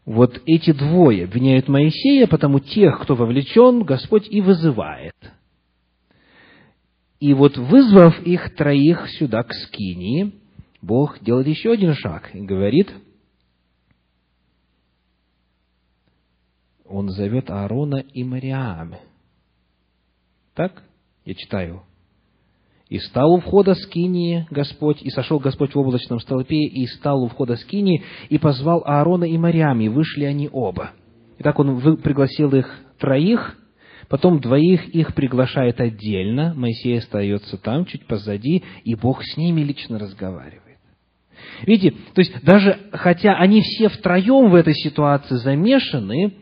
Вот 0.06 0.42
эти 0.46 0.72
двое 0.72 1.26
обвиняют 1.26 1.68
Моисея, 1.68 2.28
потому 2.28 2.60
тех, 2.60 3.02
кто 3.02 3.16
вовлечен, 3.16 3.84
Господь 3.84 4.28
и 4.30 4.40
вызывает. 4.42 5.16
И 7.20 7.34
вот 7.34 7.58
вызвав 7.58 8.22
их 8.24 8.56
троих 8.56 9.10
сюда 9.20 9.44
к 9.44 9.54
Скинии, 9.54 10.32
Бог 10.82 11.20
делает 11.22 11.48
еще 11.48 11.74
один 11.74 11.94
шаг 11.94 12.32
и 12.34 12.42
говорит– 12.42 12.90
он 16.92 17.10
зовет 17.10 17.50
Аарона 17.50 18.04
и 18.14 18.24
Мариам. 18.24 18.96
Так? 20.54 20.84
Я 21.26 21.34
читаю. 21.34 21.84
И 22.90 23.00
стал 23.00 23.34
у 23.34 23.40
входа 23.40 23.74
скинии 23.74 24.46
Господь, 24.52 25.02
и 25.02 25.10
сошел 25.10 25.40
Господь 25.40 25.74
в 25.74 25.80
облачном 25.80 26.20
столпе, 26.20 26.58
и 26.58 26.86
стал 26.88 27.24
у 27.24 27.30
входа 27.30 27.56
скинии, 27.56 28.04
и 28.28 28.38
позвал 28.38 28.84
Аарона 28.86 29.24
и 29.24 29.38
Мариам, 29.38 29.80
и 29.80 29.88
вышли 29.88 30.26
они 30.26 30.50
оба. 30.52 30.92
Итак, 31.40 31.58
он 31.60 31.98
пригласил 31.98 32.54
их 32.54 32.70
троих, 33.00 33.58
потом 34.10 34.42
двоих 34.42 34.90
их 34.90 35.16
приглашает 35.16 35.80
отдельно, 35.80 36.54
Моисей 36.54 37.00
остается 37.00 37.58
там, 37.58 37.86
чуть 37.86 38.06
позади, 38.06 38.62
и 38.84 38.96
Бог 38.96 39.24
с 39.24 39.38
ними 39.38 39.62
лично 39.62 39.98
разговаривает. 39.98 40.62
Видите, 41.62 41.96
то 42.14 42.20
есть 42.20 42.44
даже 42.44 42.78
хотя 42.92 43.36
они 43.38 43.62
все 43.62 43.88
втроем 43.88 44.52
в 44.52 44.56
этой 44.56 44.74
ситуации 44.74 45.36
замешаны, 45.36 46.34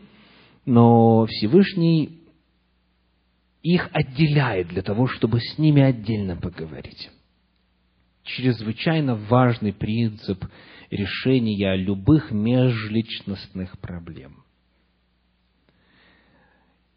но 0.70 1.26
Всевышний 1.26 2.20
их 3.60 3.88
отделяет 3.92 4.68
для 4.68 4.82
того, 4.82 5.08
чтобы 5.08 5.40
с 5.40 5.58
ними 5.58 5.82
отдельно 5.82 6.36
поговорить. 6.36 7.10
Чрезвычайно 8.22 9.16
важный 9.16 9.72
принцип 9.72 10.44
решения 10.88 11.74
любых 11.74 12.30
межличностных 12.30 13.80
проблем. 13.80 14.44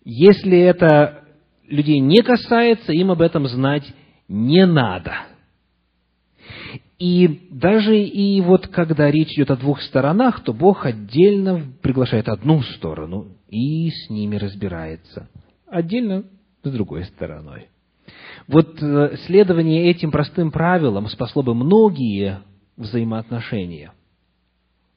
Если 0.06 0.60
это 0.60 1.24
людей 1.68 1.98
не 1.98 2.22
касается, 2.22 2.94
им 2.94 3.10
об 3.10 3.22
этом 3.24 3.48
знать 3.48 3.92
не 4.28 4.68
надо. 4.68 5.16
И 7.00 7.50
даже 7.50 7.98
и 7.98 8.40
вот 8.42 8.68
когда 8.68 9.10
речь 9.10 9.32
идет 9.32 9.50
о 9.50 9.58
двух 9.58 9.82
сторонах, 9.82 10.44
то 10.44 10.54
Бог 10.54 10.86
отдельно 10.86 11.74
приглашает 11.82 12.30
одну 12.30 12.62
сторону 12.62 13.36
и 13.54 13.92
с 13.92 14.10
ними 14.10 14.36
разбирается. 14.36 15.30
Отдельно 15.68 16.26
с 16.64 16.72
другой 16.72 17.06
стороной. 17.06 17.68
Вот 18.48 18.82
э, 18.82 19.18
следование 19.26 19.92
этим 19.92 20.12
простым 20.12 20.52
правилам 20.52 21.08
спасло 21.08 21.44
бы 21.44 21.54
многие 21.54 22.40
взаимоотношения, 22.78 23.94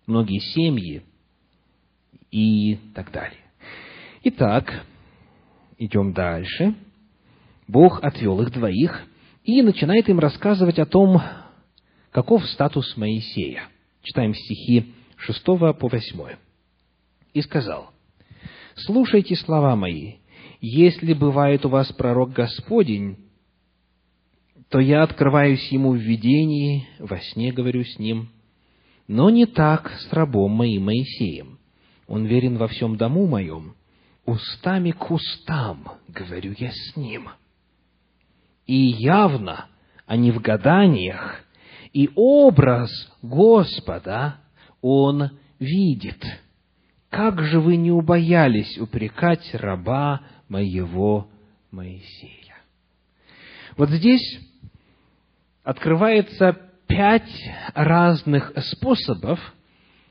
многие 0.07 0.39
семьи 0.39 1.03
и 2.31 2.79
так 2.95 3.13
далее. 3.13 3.41
Итак, 4.25 4.85
идем 5.77 6.15
дальше. 6.15 6.75
Бог 7.69 8.03
отвел 8.03 8.41
их 8.41 8.53
двоих 8.53 9.03
и 9.45 9.61
начинает 9.61 10.09
им 10.09 10.19
рассказывать 10.19 10.79
о 10.79 10.87
том, 10.87 11.21
каков 12.11 12.45
статус 12.47 12.97
Моисея. 12.97 13.69
Читаем 14.03 14.35
стихи 14.35 14.95
6 15.19 15.45
по 15.45 15.57
8. 15.57 16.37
«И 17.35 17.43
сказал, 17.43 17.91
«Слушайте 18.77 19.37
слова 19.37 19.75
мои, 19.75 20.17
если 20.61 21.15
бывает 21.15 21.65
у 21.65 21.71
вас 21.71 21.91
пророк 21.93 22.33
Господень, 22.33 23.17
то 24.69 24.79
я 24.81 25.03
открываюсь 25.03 25.67
ему 25.73 25.93
в 25.93 25.97
видении, 25.97 26.87
во 26.99 27.19
сне 27.19 27.53
говорю 27.53 27.85
с 27.85 27.99
ним, 27.99 28.29
но 29.09 29.31
не 29.31 29.47
так 29.47 29.91
с 29.91 30.13
рабом 30.13 30.53
моим 30.53 30.85
Моисеем. 30.85 31.59
Он 32.07 32.27
верен 32.27 32.59
во 32.59 32.69
всем 32.69 32.99
дому 32.99 33.27
моем, 33.27 33.77
устами 34.27 34.91
к 34.91 35.11
устам 35.11 35.93
говорю 36.09 36.55
я 36.59 36.71
с 36.71 36.97
ним. 36.97 37.31
И 38.67 38.77
явно, 38.77 39.69
а 40.07 40.17
не 40.17 40.33
в 40.33 40.41
гаданиях, 40.43 41.43
и 41.95 42.11
образ 42.15 42.91
Господа 43.23 44.37
он 44.83 45.31
видит. 45.59 46.23
Как 47.11 47.41
же 47.43 47.61
вы 47.61 47.77
не 47.77 47.91
убоялись 47.91 48.79
упрекать 48.79 49.49
раба 49.55 50.23
моего 50.49 51.29
Моисея. 51.71 52.57
Вот 53.77 53.91
здесь 53.91 54.41
открывается 55.63 56.57
пять 56.87 57.31
разных 57.75 58.53
способов, 58.57 59.41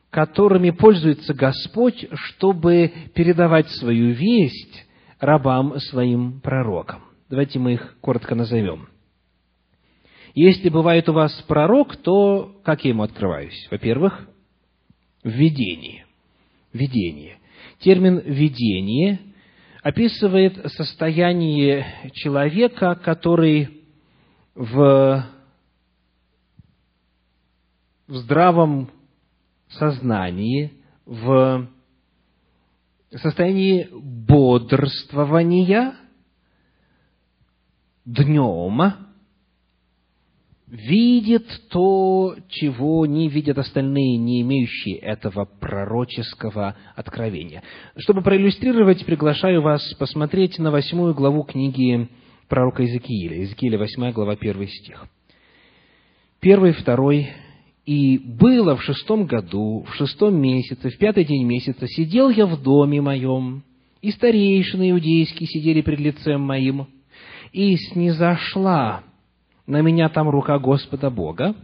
которыми 0.10 0.70
пользуется 0.70 1.34
Господь, 1.34 2.08
чтобы 2.14 2.92
передавать 3.14 3.70
свою 3.72 4.12
весть 4.12 4.86
рабам 5.20 5.80
своим 5.80 6.40
пророкам. 6.42 7.04
Давайте 7.30 7.60
мы 7.60 7.74
их 7.74 7.98
коротко 8.02 8.36
назовем. 8.36 8.88
Если 10.36 10.70
бывает 10.70 11.08
у 11.10 11.14
вас 11.14 11.34
пророк, 11.48 11.96
то 11.98 12.60
как 12.64 12.84
я 12.84 12.90
ему 12.92 13.04
открываюсь? 13.04 13.68
Во-первых, 13.72 14.28
в 15.24 15.30
видении. 15.30 16.05
Видение. 16.76 17.40
Термин 17.80 18.20
«видение» 18.20 19.20
описывает 19.82 20.58
состояние 20.74 22.12
человека, 22.12 22.96
который 22.96 23.86
в, 24.56 25.26
в 28.08 28.14
здравом 28.14 28.92
сознании, 29.70 30.74
в 31.06 31.70
состоянии 33.10 33.88
бодрствования 33.94 35.96
днем 38.04 39.05
видит 40.68 41.46
то, 41.70 42.36
чего 42.50 43.06
не 43.06 43.30
видят 43.30 43.58
остальные, 43.58 44.18
не 44.18 44.42
имеющие 44.42 44.98
этого 44.98 45.46
пророческого 45.46 46.76
откровения. 46.96 47.64
Чтобы 47.98 48.22
проиллюстрировать, 48.22 49.06
приглашаю 49.06 49.62
вас 49.62 49.94
посмотреть 49.96 50.58
на 50.60 50.72
восьмую 50.72 51.14
главу 51.14 51.44
книги 51.44 52.10
пророка 52.48 52.84
Иезекииля. 52.84 53.38
Иезекииля, 53.38 53.78
восьмая 53.78 54.12
глава, 54.12 54.36
первый 54.36 54.68
стих. 54.68 55.08
Первый, 56.40 56.74
второй. 56.74 57.30
«И 57.86 58.18
было 58.18 58.76
в 58.76 58.82
шестом 58.82 59.28
году, 59.28 59.86
в 59.88 59.94
шестом 59.94 60.42
месяце, 60.42 60.90
в 60.90 60.98
пятый 60.98 61.24
день 61.24 61.46
месяца, 61.46 61.88
сидел 61.88 62.32
я 62.32 62.48
в 62.48 62.60
доме 62.60 63.00
моем, 63.00 63.64
и 64.02 64.10
старейшины 64.10 64.90
иудейские 64.90 65.48
сидели 65.48 65.82
пред 65.82 66.00
лицем 66.00 66.42
моим, 66.42 66.88
и 67.52 67.76
снизошла 67.76 69.04
на 69.68 69.82
меня 69.82 70.10
там 70.10 70.30
рука 70.30 70.60
Господа 70.60 71.10
Бога, 71.10 71.56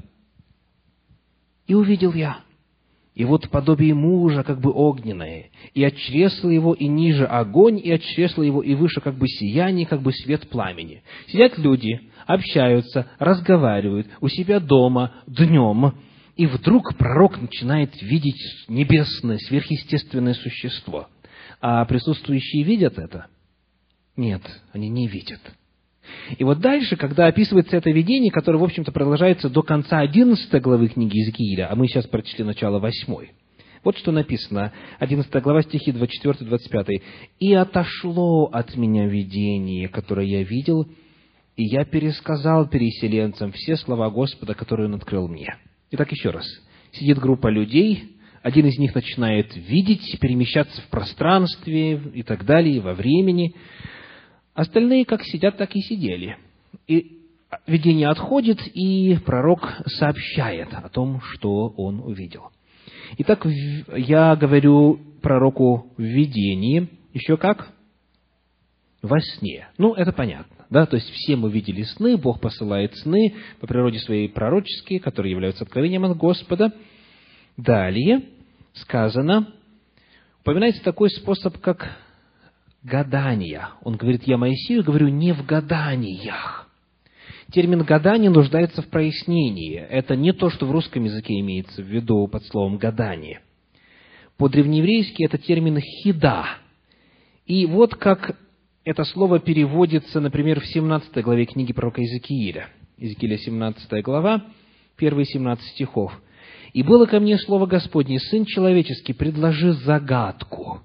и 1.68 1.74
увидел 1.74 2.14
я. 2.14 2.40
И 3.14 3.26
вот 3.26 3.50
подобие 3.50 3.94
мужа, 3.94 4.44
как 4.44 4.62
бы 4.62 4.72
огненное, 4.72 5.50
и 5.74 5.84
от 5.84 5.96
чресла 5.98 6.50
его, 6.50 6.74
и 6.74 6.88
ниже 6.88 7.26
огонь, 7.26 7.78
и 7.78 7.92
от 7.92 8.02
чресла 8.02 8.44
его, 8.44 8.64
и 8.64 8.74
выше, 8.74 9.02
как 9.02 9.16
бы 9.16 9.28
сияние, 9.28 9.86
как 9.86 10.02
бы 10.02 10.14
свет 10.14 10.48
пламени. 10.50 11.04
Сидят 11.28 11.58
люди, 11.58 12.10
общаются, 12.26 13.08
разговаривают 13.20 14.08
у 14.22 14.30
себя 14.30 14.60
дома, 14.62 15.12
днем, 15.28 15.94
и 16.38 16.46
вдруг 16.46 16.96
пророк 16.96 17.40
начинает 17.42 18.02
видеть 18.02 18.42
небесное, 18.70 19.38
сверхъестественное 19.38 20.34
существо. 20.34 21.08
А 21.60 21.84
присутствующие 21.86 22.64
видят 22.64 22.98
это? 22.98 23.28
Нет, 24.16 24.42
они 24.72 24.90
не 24.90 25.08
видят. 25.08 25.42
И 26.38 26.44
вот 26.44 26.60
дальше, 26.60 26.96
когда 26.96 27.28
описывается 27.28 27.78
это 27.78 27.90
видение, 27.92 28.32
которое, 28.32 28.58
в 28.58 28.64
общем-то, 28.64 28.92
продолжается 28.92 29.50
до 29.50 29.64
конца 29.64 30.00
11 30.00 30.62
главы 30.62 30.88
книги 30.88 31.18
Иезекииля, 31.18 31.72
а 31.72 31.76
мы 31.76 31.88
сейчас 31.88 32.08
прочли 32.08 32.44
начало 32.44 32.80
8. 32.80 33.28
Вот 33.84 33.98
что 33.98 34.12
написано, 34.12 34.72
11 35.00 35.32
глава, 35.42 35.64
стихи 35.64 35.92
24-25. 35.92 37.02
«И 37.40 37.54
отошло 37.54 38.46
от 38.46 38.76
меня 38.76 39.08
видение, 39.08 39.88
которое 39.88 40.28
я 40.28 40.44
видел, 40.44 40.88
и 41.56 41.64
я 41.64 41.84
пересказал 41.84 42.68
переселенцам 42.70 43.52
все 43.52 43.78
слова 43.78 44.10
Господа, 44.10 44.54
которые 44.54 44.88
Он 44.88 44.96
открыл 44.96 45.28
мне». 45.28 45.56
Итак, 45.92 46.12
еще 46.12 46.30
раз. 46.30 46.46
Сидит 46.92 47.18
группа 47.20 47.48
людей, 47.48 48.18
один 48.44 48.66
из 48.66 48.78
них 48.78 48.96
начинает 48.96 49.56
видеть, 49.56 50.20
перемещаться 50.20 50.82
в 50.82 50.88
пространстве 50.88 52.02
и 52.14 52.24
так 52.24 52.46
далее, 52.46 52.82
во 52.82 52.94
времени. 52.94 53.56
Остальные 54.54 55.06
как 55.06 55.24
сидят, 55.24 55.58
так 55.58 55.76
и 55.76 55.82
сидели. 55.82 56.38
И 56.88 57.20
видение 57.68 58.10
отходит, 58.10 58.60
и 58.74 59.18
пророк 59.26 59.82
сообщает 59.86 60.74
о 60.74 60.90
том, 60.90 61.22
что 61.22 61.70
он 61.78 62.00
увидел. 62.00 62.50
Итак, 63.18 63.46
я 63.96 64.36
говорю 64.36 65.00
пророку 65.22 65.92
в 65.98 66.02
видении, 66.02 66.90
еще 67.14 67.38
как? 67.38 67.72
Во 69.02 69.20
сне. 69.20 69.68
Ну, 69.78 69.94
это 69.94 70.12
понятно. 70.12 70.66
Да? 70.70 70.86
То 70.86 70.96
есть 70.96 71.10
все 71.10 71.36
мы 71.36 71.52
видели 71.52 71.84
сны, 71.84 72.18
Бог 72.18 72.40
посылает 72.40 72.96
сны 72.98 73.36
по 73.60 73.68
природе 73.68 74.00
своей 74.00 74.30
пророческие, 74.30 75.00
которые 75.00 75.32
являются 75.32 75.64
откровением 75.64 76.06
от 76.06 76.18
Господа. 76.18 76.74
Далее 77.58 78.24
сказано, 78.74 79.54
упоминается 80.42 80.84
такой 80.84 81.10
способ, 81.10 81.58
как 81.60 81.98
гадания. 82.84 83.70
Он 83.84 83.96
говорит, 83.96 84.24
я 84.26 84.38
Моисею 84.38 84.84
говорю 84.84 85.10
не 85.10 85.34
в 85.34 85.46
гаданиях. 85.46 86.68
Термин 87.52 87.84
«гадание» 87.84 88.30
нуждается 88.30 88.82
в 88.82 88.88
прояснении. 88.88 89.76
Это 89.76 90.16
не 90.16 90.32
то, 90.32 90.50
что 90.50 90.66
в 90.66 90.72
русском 90.72 91.04
языке 91.04 91.38
имеется 91.42 91.82
в 91.82 91.86
виду 91.86 92.26
под 92.28 92.46
словом 92.46 92.78
«гадание». 92.78 93.42
По-древнееврейски 94.38 95.24
это 95.24 95.38
термин 95.38 95.78
«хида». 95.80 96.46
И 97.46 97.66
вот 97.66 97.96
как 97.96 98.38
это 98.86 99.04
слово 99.04 99.40
переводится, 99.40 100.22
например, 100.22 100.62
в 100.62 100.66
17 100.66 101.24
главе 101.24 101.46
книги 101.46 101.74
пророка 101.74 102.02
Иезекииля. 102.02 102.70
Иезекииля 102.98 103.38
17 103.38 104.02
глава, 104.02 104.46
первые 104.96 105.26
17 105.26 105.64
стихов. 105.72 106.14
«И 106.72 106.84
было 106.84 107.06
ко 107.06 107.20
мне 107.20 107.38
слово 107.38 107.66
Господне, 107.66 108.20
Сын 108.20 108.46
человеческий, 108.46 109.12
предложи 109.14 109.74
загадку». 109.74 110.82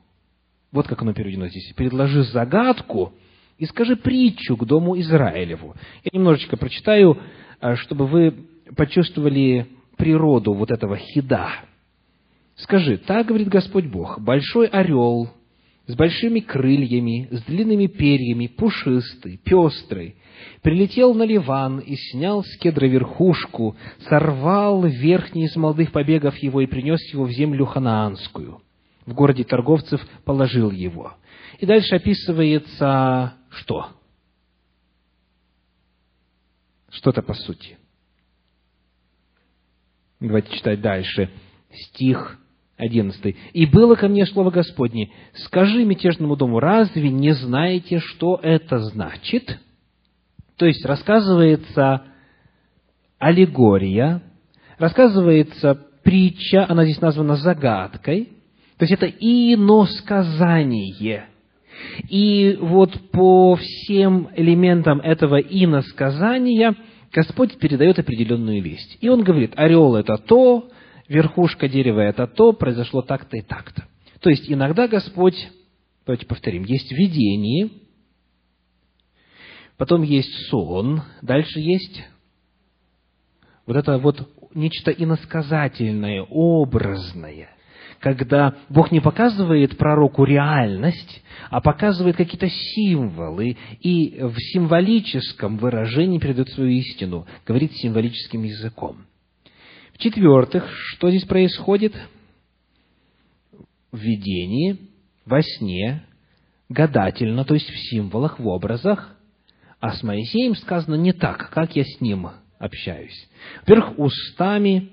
Вот 0.76 0.88
как 0.88 1.00
оно 1.00 1.14
переведено 1.14 1.48
здесь. 1.48 1.72
«Предложи 1.74 2.22
загадку 2.24 3.14
и 3.56 3.64
скажи 3.64 3.96
притчу 3.96 4.58
к 4.58 4.66
дому 4.66 5.00
Израилеву». 5.00 5.74
Я 6.04 6.10
немножечко 6.12 6.58
прочитаю, 6.58 7.18
а, 7.60 7.76
чтобы 7.76 8.06
вы 8.06 8.34
почувствовали 8.76 9.68
природу 9.96 10.52
вот 10.52 10.70
этого 10.70 10.98
хида. 10.98 11.48
Скажи, 12.56 12.98
так 12.98 13.26
говорит 13.26 13.48
Господь 13.48 13.86
Бог, 13.86 14.20
большой 14.20 14.66
орел 14.66 15.30
с 15.86 15.94
большими 15.94 16.40
крыльями, 16.40 17.28
с 17.30 17.40
длинными 17.44 17.86
перьями, 17.86 18.46
пушистый, 18.46 19.40
пестрый, 19.42 20.16
прилетел 20.60 21.14
на 21.14 21.22
Ливан 21.22 21.78
и 21.78 21.96
снял 21.96 22.44
с 22.44 22.58
кедра 22.58 22.84
верхушку, 22.84 23.76
сорвал 24.10 24.84
верхний 24.84 25.46
из 25.46 25.56
молодых 25.56 25.92
побегов 25.92 26.36
его 26.36 26.60
и 26.60 26.66
принес 26.66 27.00
его 27.14 27.24
в 27.24 27.30
землю 27.30 27.64
ханаанскую. 27.64 28.60
В 29.06 29.14
городе 29.14 29.44
торговцев 29.44 30.00
положил 30.24 30.70
его. 30.70 31.14
И 31.58 31.66
дальше 31.66 31.94
описывается 31.94 33.34
что? 33.50 33.88
Что-то 36.90 37.22
по 37.22 37.34
сути. 37.34 37.78
Давайте 40.18 40.54
читать 40.56 40.80
дальше. 40.80 41.30
Стих 41.70 42.38
11. 42.78 43.36
«И 43.54 43.66
было 43.66 43.94
ко 43.94 44.08
мне 44.08 44.26
слово 44.26 44.50
Господне, 44.50 45.10
скажи 45.46 45.84
мятежному 45.84 46.36
дому, 46.36 46.60
разве 46.60 47.08
не 47.08 47.32
знаете, 47.32 48.00
что 48.00 48.38
это 48.42 48.78
значит?» 48.80 49.58
То 50.56 50.66
есть 50.66 50.84
рассказывается 50.84 52.04
аллегория, 53.18 54.22
рассказывается 54.78 55.86
притча, 56.02 56.66
она 56.68 56.84
здесь 56.84 57.00
названа 57.00 57.36
загадкой, 57.36 58.35
то 58.78 58.84
есть 58.84 58.92
это 58.92 59.06
иносказание. 59.06 59.76
И 62.08 62.56
вот 62.60 63.10
по 63.10 63.56
всем 63.56 64.28
элементам 64.36 65.00
этого 65.00 65.36
иносказания 65.40 66.74
Господь 67.12 67.58
передает 67.58 67.98
определенную 67.98 68.62
весть. 68.62 68.98
И 69.00 69.08
Он 69.08 69.24
говорит, 69.24 69.52
орел– 69.56 69.96
это 69.96 70.18
то, 70.18 70.70
верхушка 71.08 71.68
дерева– 71.68 72.00
это 72.02 72.26
то, 72.26 72.52
произошло 72.52 73.02
так-то 73.02 73.36
и 73.38 73.42
так-то. 73.42 73.86
То 74.20 74.30
есть 74.30 74.50
иногда 74.50 74.88
Господь, 74.88 75.36
давайте 76.04 76.26
повторим, 76.26 76.64
есть 76.64 76.92
видение, 76.92 77.70
потом 79.78 80.02
есть 80.02 80.48
сон, 80.48 81.02
дальше 81.22 81.60
есть 81.60 82.04
вот 83.66 83.76
это 83.76 83.98
вот 83.98 84.28
нечто 84.54 84.90
иносказательное, 84.90 86.22
образное, 86.22 87.55
когда 88.00 88.54
Бог 88.68 88.92
не 88.92 89.00
показывает 89.00 89.76
пророку 89.76 90.24
реальность, 90.24 91.22
а 91.50 91.60
показывает 91.60 92.16
какие-то 92.16 92.48
символы 92.48 93.56
и 93.80 94.18
в 94.20 94.36
символическом 94.52 95.58
выражении 95.58 96.18
передает 96.18 96.48
свою 96.50 96.70
истину, 96.70 97.26
говорит 97.46 97.72
символическим 97.72 98.42
языком. 98.42 99.06
В-четвертых, 99.94 100.68
что 100.90 101.10
здесь 101.10 101.24
происходит? 101.24 101.94
В 103.92 103.98
видении, 103.98 104.78
во 105.24 105.42
сне, 105.42 106.04
гадательно, 106.68 107.44
то 107.44 107.54
есть 107.54 107.70
в 107.70 107.78
символах, 107.90 108.38
в 108.38 108.46
образах, 108.46 109.16
а 109.80 109.92
с 109.92 110.02
Моисеем 110.02 110.54
сказано 110.54 110.96
не 110.96 111.12
так, 111.12 111.50
как 111.50 111.76
я 111.76 111.84
с 111.84 112.00
ним 112.00 112.28
общаюсь. 112.58 113.28
Во-первых, 113.60 113.98
устами 113.98 114.90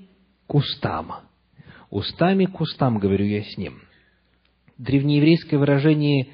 к 0.47 0.55
устам. 0.55 1.13
Устами 1.93 2.45
к 2.45 2.59
устам 2.59 2.97
говорю 2.97 3.23
я 3.23 3.43
с 3.43 3.55
ним. 3.55 3.83
Древнееврейское 4.79 5.59
выражение 5.59 6.29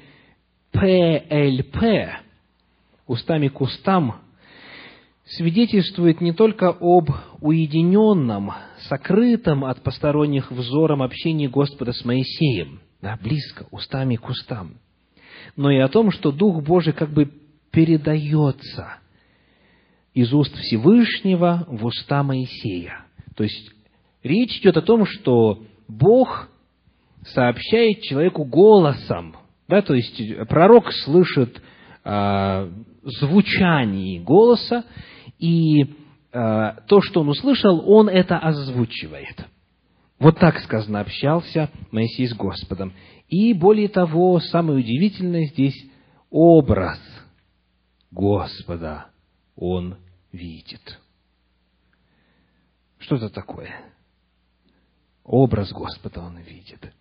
«ПЛП» 0.72 1.84
устами 3.06 3.48
к 3.48 3.60
устам 3.60 4.22
свидетельствует 5.26 6.22
не 6.22 6.32
только 6.32 6.70
об 6.70 7.10
уединенном, 7.42 8.52
сокрытом 8.88 9.66
от 9.66 9.82
посторонних 9.82 10.50
взором 10.50 11.02
общении 11.02 11.46
Господа 11.46 11.92
с 11.92 12.06
Моисеем, 12.06 12.80
да, 13.02 13.18
близко, 13.22 13.66
устами 13.70 14.16
к 14.16 14.30
устам, 14.30 14.78
но 15.56 15.70
и 15.70 15.76
о 15.76 15.88
том, 15.88 16.10
что 16.10 16.32
Дух 16.32 16.64
Божий 16.64 16.94
как 16.94 17.10
бы 17.10 17.30
передается 17.70 18.94
из 20.14 20.32
уст 20.32 20.56
Всевышнего 20.56 21.66
в 21.68 21.84
уста 21.84 22.22
Моисея. 22.22 23.04
То 23.36 23.44
есть 23.44 23.70
речь 24.22 24.58
идет 24.58 24.76
о 24.76 24.82
том, 24.82 25.06
что 25.06 25.62
Бог 25.88 26.48
сообщает 27.24 28.02
человеку 28.02 28.44
голосом, 28.44 29.36
да, 29.68 29.82
то 29.82 29.94
есть 29.94 30.20
пророк 30.48 30.92
слышит 30.92 31.60
э, 32.04 32.70
звучание 33.04 34.20
голоса, 34.20 34.84
и 35.38 35.82
э, 35.82 35.86
то, 36.32 37.00
что 37.00 37.20
он 37.20 37.28
услышал, 37.28 37.82
он 37.86 38.08
это 38.08 38.38
озвучивает. 38.38 39.46
Вот 40.18 40.38
так 40.38 40.58
сказано, 40.60 41.00
общался 41.00 41.70
Моисей 41.90 42.28
с 42.28 42.34
Господом. 42.34 42.92
И 43.28 43.54
более 43.54 43.88
того, 43.88 44.38
самое 44.40 44.80
удивительное 44.80 45.46
здесь 45.46 45.86
образ 46.30 47.00
Господа 48.10 49.06
он 49.56 49.96
видит. 50.32 51.00
Что 52.98 53.16
это 53.16 53.30
такое? 53.30 53.70
Образ 55.30 55.70
Господа 55.72 56.22
он 56.22 56.38
видит. 56.38 56.92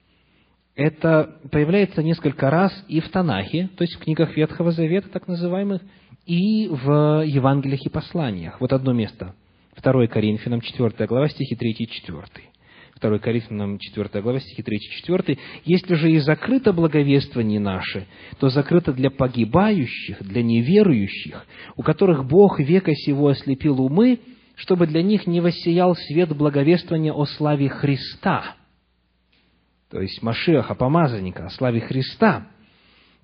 Это 0.75 1.39
появляется 1.51 2.03
несколько 2.03 2.51
раз 2.51 2.71
и 2.87 2.99
в 2.99 3.09
Танахе, 3.09 3.71
то 3.75 3.83
есть 3.83 3.95
в 3.95 4.03
книгах 4.03 4.37
Ветхого 4.37 4.71
Завета, 4.71 5.09
так 5.09 5.27
называемых, 5.27 5.81
и 6.27 6.67
в 6.67 7.23
Евангелиях 7.25 7.83
и 7.87 7.89
посланиях. 7.89 8.61
Вот 8.61 8.71
одно 8.71 8.93
место. 8.93 9.33
2 9.81 10.05
Коринфянам, 10.05 10.61
4 10.61 11.07
глава, 11.07 11.27
стихи 11.27 11.55
3 11.55 11.71
и 11.71 11.87
4. 11.87 12.23
2 13.01 13.17
Коринфянам 13.17 13.79
4 13.79 14.21
глава, 14.21 14.39
стихи 14.39 14.61
3 14.61 14.77
и 14.77 14.79
4. 14.79 15.37
«Если 15.65 15.95
же 15.95 16.11
и 16.11 16.19
закрыто 16.19 16.71
благовествование 16.71 17.59
наше, 17.59 18.05
то 18.39 18.49
закрыто 18.49 18.93
для 18.93 19.09
погибающих, 19.09 20.21
для 20.21 20.43
неверующих, 20.43 21.47
у 21.77 21.81
которых 21.81 22.27
Бог 22.27 22.59
века 22.59 22.93
сего 22.93 23.29
ослепил 23.29 23.81
умы, 23.81 24.19
чтобы 24.60 24.88
для 24.88 25.02
них 25.02 25.26
не 25.26 25.39
воссиял 25.39 25.95
свет 25.95 26.36
благовествования 26.36 27.13
о 27.13 27.26
славе 27.26 27.69
Христа». 27.69 28.56
То 29.89 30.02
есть 30.02 30.22
Машиаха, 30.22 30.76
помазанника, 30.76 31.45
о 31.45 31.50
славе 31.50 31.80
Христа, 31.80 32.48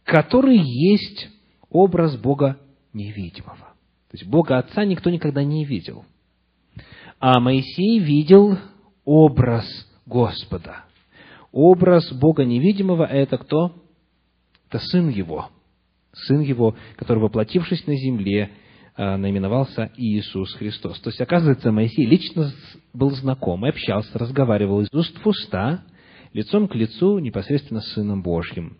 который 0.06 0.58
есть 0.58 1.28
образ 1.70 2.16
Бога 2.18 2.58
невидимого. 2.94 3.58
То 4.10 4.18
есть 4.18 4.26
Бога 4.26 4.58
Отца 4.58 4.86
никто 4.86 5.10
никогда 5.10 5.44
не 5.44 5.66
видел. 5.66 6.06
А 7.20 7.40
Моисей 7.42 8.00
видел 8.00 8.58
образ 9.04 9.66
Господа. 10.06 10.86
Образ 11.52 12.12
Бога 12.14 12.46
невидимого– 12.46 13.04
это 13.10 13.38
кто? 13.38 13.76
Это 14.70 14.80
Сын 14.80 15.10
Его. 15.10 15.50
Сын 16.14 16.40
Его, 16.40 16.76
который, 16.96 17.20
воплотившись 17.20 17.86
на 17.88 17.96
земле, 17.96 18.52
наименовался 18.98 19.92
Иисус 19.98 20.54
Христос. 20.54 21.00
То 21.00 21.10
есть, 21.10 21.20
оказывается, 21.22 21.72
Моисей 21.72 22.06
лично 22.06 22.52
был 22.94 23.12
знаком 23.12 23.66
общался, 23.66 24.18
разговаривал 24.18 24.82
из 24.82 24.88
уст 24.94 25.18
в 25.18 25.28
уста, 25.28 25.84
лицом 26.34 26.68
к 26.68 26.76
лицу 26.76 27.20
непосредственно 27.20 27.82
с 27.82 27.94
Сыном 27.94 28.24
Божьим. 28.24 28.78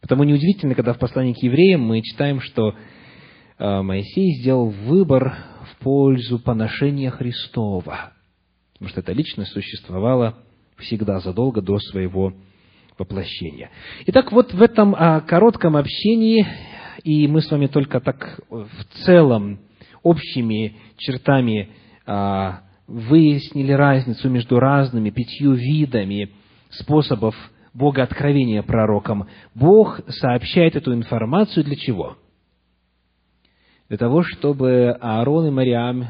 Потому 0.00 0.24
неудивительно, 0.24 0.74
когда 0.74 0.92
в 0.92 0.98
послании 0.98 1.34
к 1.34 1.42
евреям 1.42 1.82
мы 1.82 2.02
читаем, 2.02 2.40
что 2.40 2.74
а, 3.58 3.82
Моисей 3.82 4.40
сделал 4.40 4.70
выбор 4.70 5.36
в 5.72 5.82
пользу 5.82 6.38
поношения 6.38 7.10
Христова 7.10 8.12
потому 8.76 8.90
что 8.90 9.00
эта 9.00 9.12
личность 9.12 9.52
существовала 9.52 10.36
всегда 10.76 11.20
задолго 11.20 11.62
до 11.62 11.78
своего 11.78 12.34
воплощения. 12.98 13.70
Итак, 14.06 14.32
вот 14.32 14.52
в 14.52 14.60
этом 14.60 14.94
а, 14.94 15.20
коротком 15.20 15.76
общении, 15.76 16.46
и 17.06 17.28
мы 17.28 17.40
с 17.40 17.48
вами 17.48 17.68
только 17.68 18.00
так 18.00 18.40
в 18.50 18.84
целом 19.04 19.60
общими 20.02 20.74
чертами 20.96 21.70
а, 22.04 22.62
выяснили 22.88 23.70
разницу 23.70 24.28
между 24.28 24.58
разными 24.58 25.10
пятью 25.10 25.52
видами 25.52 26.32
способов 26.70 27.36
Бога 27.72 28.02
откровения 28.02 28.60
пророкам. 28.64 29.28
Бог 29.54 30.00
сообщает 30.08 30.74
эту 30.74 30.94
информацию 30.94 31.62
для 31.62 31.76
чего? 31.76 32.16
Для 33.88 33.98
того, 33.98 34.24
чтобы 34.24 34.90
Аарон 35.00 35.46
и 35.46 35.50
Мариам 35.50 36.08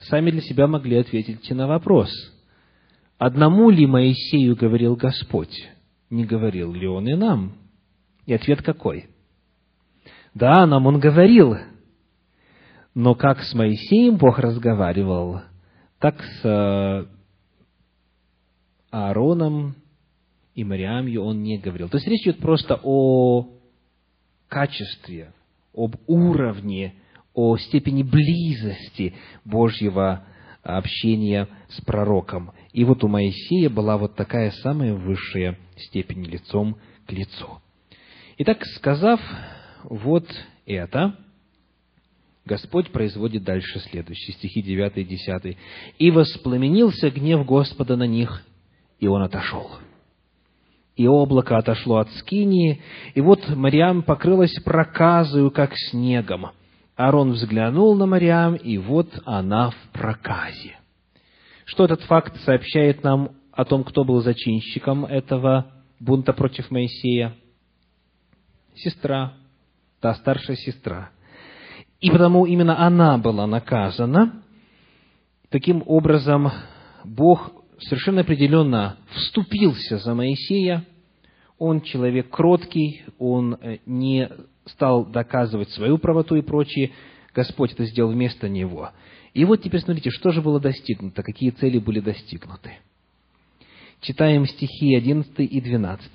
сами 0.00 0.32
для 0.32 0.42
себя 0.42 0.66
могли 0.66 0.98
ответить 0.98 1.50
на 1.50 1.66
вопрос, 1.66 2.10
одному 3.16 3.70
ли 3.70 3.86
Моисею 3.86 4.54
говорил 4.54 4.96
Господь, 4.96 5.56
не 6.10 6.26
говорил 6.26 6.74
ли 6.74 6.86
он 6.86 7.08
и 7.08 7.14
нам? 7.14 7.54
И 8.26 8.34
ответ 8.34 8.60
какой? 8.60 9.06
Да, 10.34 10.66
нам 10.66 10.86
он 10.86 11.00
говорил, 11.00 11.56
но 12.94 13.14
как 13.14 13.42
с 13.42 13.52
Моисеем 13.54 14.16
Бог 14.16 14.38
разговаривал, 14.38 15.42
так 15.98 16.22
с 16.22 16.44
э, 16.44 17.06
Аароном 18.90 19.74
и 20.54 20.64
Мариамью 20.64 21.22
он 21.22 21.42
не 21.42 21.58
говорил. 21.58 21.88
То 21.88 21.96
есть 21.96 22.06
речь 22.08 22.22
идет 22.22 22.38
просто 22.38 22.80
о 22.82 23.48
качестве, 24.48 25.32
об 25.74 25.96
уровне, 26.06 26.94
о 27.34 27.56
степени 27.56 28.02
близости 28.02 29.14
Божьего 29.44 30.24
общения 30.62 31.48
с 31.68 31.80
пророком. 31.80 32.52
И 32.72 32.84
вот 32.84 33.02
у 33.02 33.08
Моисея 33.08 33.70
была 33.70 33.96
вот 33.96 34.14
такая 34.14 34.50
самая 34.62 34.94
высшая 34.94 35.58
степень 35.76 36.24
лицом 36.24 36.76
к 37.06 37.12
лицу. 37.12 37.60
Итак, 38.38 38.64
сказав 38.76 39.20
вот 39.84 40.26
это, 40.66 41.16
Господь 42.44 42.90
производит 42.90 43.44
дальше 43.44 43.78
следующие 43.80 44.34
стихи 44.34 44.62
9 44.62 44.96
и 44.96 45.04
10. 45.04 45.58
«И 45.98 46.10
воспламенился 46.10 47.10
гнев 47.10 47.46
Господа 47.46 47.96
на 47.96 48.06
них, 48.06 48.42
и 48.98 49.06
он 49.06 49.22
отошел. 49.22 49.70
И 50.96 51.06
облако 51.06 51.56
отошло 51.56 51.98
от 51.98 52.10
скинии, 52.14 52.82
и 53.14 53.20
вот 53.20 53.48
Мариам 53.48 54.02
покрылась 54.02 54.54
проказою, 54.62 55.50
как 55.50 55.72
снегом. 55.90 56.50
Аарон 56.96 57.32
взглянул 57.32 57.94
на 57.94 58.06
Мариам, 58.06 58.56
и 58.56 58.76
вот 58.76 59.08
она 59.24 59.70
в 59.70 59.92
проказе. 59.92 60.76
Что 61.64 61.84
этот 61.84 62.02
факт 62.02 62.36
сообщает 62.44 63.02
нам 63.02 63.30
о 63.52 63.64
том, 63.64 63.84
кто 63.84 64.04
был 64.04 64.20
зачинщиком 64.20 65.04
этого 65.04 65.72
бунта 65.98 66.32
против 66.32 66.70
Моисея? 66.70 67.34
Сестра, 68.74 69.34
та 70.00 70.14
старшая 70.14 70.56
сестра. 70.56 71.10
И 72.00 72.10
потому 72.10 72.46
именно 72.46 72.84
она 72.84 73.18
была 73.18 73.46
наказана. 73.46 74.42
Таким 75.50 75.82
образом, 75.86 76.50
Бог 77.04 77.52
совершенно 77.78 78.22
определенно 78.22 78.96
вступился 79.12 79.98
за 79.98 80.14
Моисея. 80.14 80.84
Он 81.58 81.82
человек 81.82 82.30
кроткий, 82.30 83.02
он 83.18 83.54
э, 83.54 83.78
не 83.84 84.30
стал 84.64 85.04
доказывать 85.04 85.70
свою 85.70 85.98
правоту 85.98 86.36
и 86.36 86.42
прочее. 86.42 86.92
Господь 87.34 87.72
это 87.72 87.84
сделал 87.84 88.12
вместо 88.12 88.48
него. 88.48 88.90
И 89.34 89.44
вот 89.44 89.62
теперь 89.62 89.80
смотрите, 89.80 90.10
что 90.10 90.30
же 90.30 90.40
было 90.40 90.58
достигнуто, 90.58 91.22
какие 91.22 91.50
цели 91.50 91.78
были 91.78 92.00
достигнуты. 92.00 92.78
Читаем 94.00 94.46
стихи 94.46 94.94
11 94.94 95.38
и 95.38 95.60
12. 95.60 96.10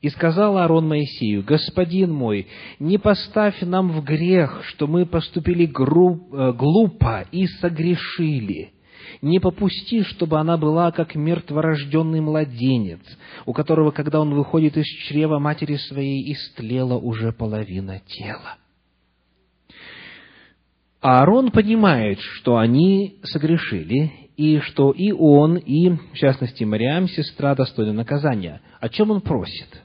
«И 0.00 0.10
сказал 0.10 0.58
Аарон 0.58 0.86
Моисею, 0.86 1.42
«Господин 1.42 2.12
мой, 2.12 2.46
не 2.78 2.98
поставь 2.98 3.60
нам 3.62 3.90
в 3.90 4.04
грех, 4.04 4.62
что 4.64 4.86
мы 4.86 5.06
поступили 5.06 5.64
э, 5.64 6.52
глупо 6.52 7.26
и 7.32 7.46
согрешили» 7.46 8.72
не 9.22 9.40
попусти, 9.40 10.02
чтобы 10.02 10.38
она 10.38 10.56
была 10.56 10.92
как 10.92 11.14
мертворожденный 11.14 12.20
младенец, 12.20 13.00
у 13.46 13.52
которого, 13.52 13.90
когда 13.90 14.20
он 14.20 14.34
выходит 14.34 14.76
из 14.76 14.86
чрева 15.08 15.38
матери 15.38 15.76
своей, 15.76 16.32
истлела 16.32 16.94
уже 16.94 17.32
половина 17.32 18.00
тела. 18.06 18.56
Аарон 21.00 21.50
понимает, 21.50 22.18
что 22.20 22.58
они 22.58 23.18
согрешили, 23.22 24.12
и 24.36 24.58
что 24.60 24.90
и 24.90 25.12
он, 25.12 25.56
и, 25.56 25.90
в 25.90 26.14
частности, 26.14 26.64
Мариам, 26.64 27.08
сестра, 27.08 27.54
достойны 27.54 27.92
наказания. 27.92 28.60
О 28.80 28.88
чем 28.88 29.10
он 29.10 29.20
просит? 29.20 29.82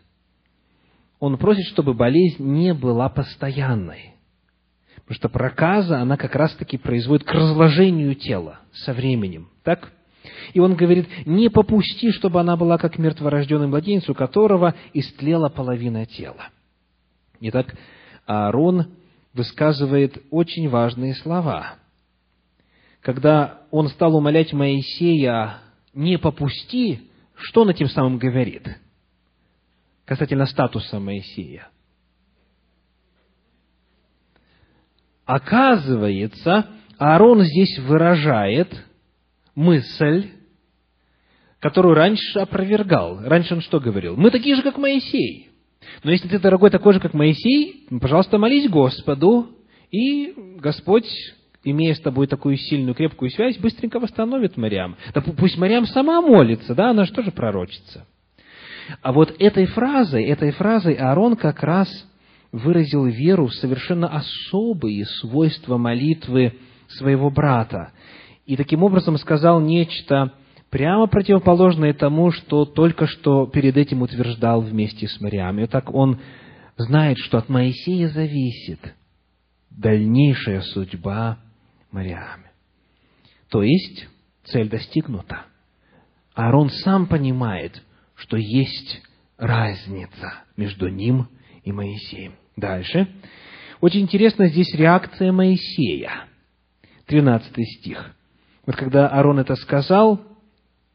Он 1.23 1.37
просит, 1.37 1.67
чтобы 1.67 1.93
болезнь 1.93 2.43
не 2.43 2.73
была 2.73 3.07
постоянной. 3.07 4.15
Потому 5.05 5.15
что 5.15 5.29
проказа, 5.29 6.01
она 6.01 6.17
как 6.17 6.35
раз-таки 6.35 6.77
производит 6.77 7.25
к 7.25 7.31
разложению 7.31 8.13
тела 8.15 8.59
со 8.73 8.91
временем. 8.91 9.47
Так? 9.63 9.93
И 10.51 10.59
он 10.59 10.75
говорит, 10.75 11.07
не 11.25 11.47
попусти, 11.47 12.11
чтобы 12.11 12.41
она 12.41 12.57
была 12.57 12.77
как 12.77 12.97
мертворожденный 12.97 13.67
младенец, 13.67 14.09
у 14.09 14.13
которого 14.13 14.75
истлела 14.93 15.47
половина 15.47 16.05
тела. 16.05 16.49
Итак, 17.39 17.73
Аарон 18.25 18.87
высказывает 19.33 20.21
очень 20.29 20.67
важные 20.67 21.15
слова. 21.15 21.75
Когда 22.99 23.61
он 23.71 23.87
стал 23.87 24.17
умолять 24.17 24.51
Моисея 24.51 25.59
«не 25.93 26.17
попусти», 26.17 27.09
что 27.37 27.61
он 27.61 27.69
этим 27.69 27.87
самым 27.87 28.17
говорит? 28.17 28.67
Касательно 30.05 30.45
статуса 30.45 30.99
Моисея. 30.99 31.69
Оказывается, 35.25 36.67
Аарон 36.97 37.43
здесь 37.43 37.79
выражает 37.79 38.69
мысль, 39.55 40.31
которую 41.59 41.95
раньше 41.95 42.39
опровергал. 42.39 43.21
Раньше 43.21 43.55
он 43.55 43.61
что 43.61 43.79
говорил? 43.79 44.17
Мы 44.17 44.31
такие 44.31 44.55
же, 44.55 44.61
как 44.61 44.77
Моисей. 44.77 45.49
Но 46.03 46.11
если 46.11 46.27
ты, 46.27 46.39
дорогой, 46.39 46.69
такой 46.69 46.93
же, 46.93 46.99
как 46.99 47.13
Моисей, 47.13 47.87
пожалуйста, 48.01 48.37
молись 48.37 48.69
Господу, 48.69 49.49
и 49.91 50.33
Господь, 50.57 51.07
имея 51.63 51.93
с 51.93 52.01
тобой 52.01 52.27
такую 52.27 52.57
сильную, 52.57 52.95
крепкую 52.95 53.31
связь, 53.31 53.57
быстренько 53.57 53.99
восстановит 53.99 54.57
Мариам. 54.57 54.97
Да 55.13 55.21
пусть 55.21 55.57
Мариам 55.57 55.85
сама 55.85 56.21
молится, 56.21 56.75
да, 56.75 56.89
она 56.89 57.05
же 57.05 57.13
тоже 57.13 57.31
пророчится. 57.31 58.05
А 59.01 59.11
вот 59.11 59.35
этой 59.39 59.65
фразой, 59.65 60.25
этой 60.25 60.51
фразой 60.51 60.93
Аарон 60.93 61.35
как 61.35 61.63
раз 61.63 61.89
выразил 62.51 63.05
веру 63.05 63.47
в 63.47 63.53
совершенно 63.53 64.07
особые 64.07 65.05
свойства 65.05 65.77
молитвы 65.77 66.53
своего 66.87 67.29
брата. 67.29 67.91
И 68.45 68.55
таким 68.55 68.83
образом 68.83 69.17
сказал 69.17 69.59
нечто 69.59 70.33
прямо 70.69 71.07
противоположное 71.07 71.93
тому, 71.93 72.31
что 72.31 72.65
только 72.65 73.07
что 73.07 73.47
перед 73.47 73.77
этим 73.77 74.01
утверждал 74.01 74.61
вместе 74.61 75.07
с 75.07 75.19
Мариам. 75.19 75.59
И 75.59 75.67
так 75.67 75.93
он 75.93 76.19
знает, 76.77 77.17
что 77.19 77.37
от 77.37 77.49
Моисея 77.49 78.09
зависит 78.09 78.79
дальнейшая 79.69 80.61
судьба 80.61 81.39
Мариаме. 81.91 82.51
То 83.49 83.63
есть, 83.63 84.07
цель 84.45 84.69
достигнута. 84.69 85.45
Аарон 86.33 86.69
сам 86.69 87.07
понимает, 87.07 87.81
что 88.23 88.37
есть 88.37 89.01
разница 89.37 90.33
между 90.55 90.87
ним 90.87 91.27
и 91.63 91.71
Моисеем. 91.73 92.35
Дальше. 92.55 93.07
Очень 93.81 94.01
интересна 94.01 94.47
здесь 94.47 94.73
реакция 94.73 95.33
Моисея. 95.33 96.27
13 97.07 97.53
стих. 97.79 98.15
Вот 98.65 98.77
когда 98.77 99.09
Аарон 99.09 99.39
это 99.39 99.55
сказал, 99.55 100.21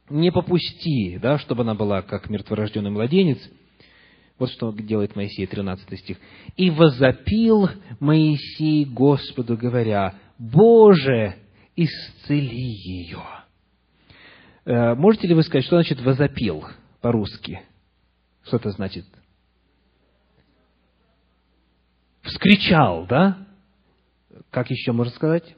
не 0.08 0.32
попусти, 0.32 1.18
да, 1.20 1.38
чтобы 1.38 1.62
она 1.62 1.74
была 1.74 2.00
как 2.00 2.30
мертворожденный 2.30 2.90
младенец, 2.90 3.38
вот 4.38 4.50
что 4.50 4.72
делает 4.72 5.14
Моисей, 5.14 5.46
13 5.46 5.98
стих. 5.98 6.16
«И 6.56 6.70
возопил 6.70 7.68
Моисей 8.00 8.86
Господу, 8.86 9.58
говоря, 9.58 10.14
Боже, 10.38 11.34
исцели 11.76 12.56
ее». 12.56 13.22
Э, 14.64 14.94
можете 14.94 15.26
ли 15.26 15.34
вы 15.34 15.42
сказать, 15.42 15.66
что 15.66 15.76
значит 15.76 16.00
«возопил» 16.00 16.64
по-русски? 17.00 17.60
Что 18.44 18.56
это 18.56 18.70
значит? 18.70 19.04
вскричал, 22.28 23.06
да? 23.06 23.38
Как 24.50 24.70
еще 24.70 24.92
можно 24.92 25.12
сказать? 25.12 25.56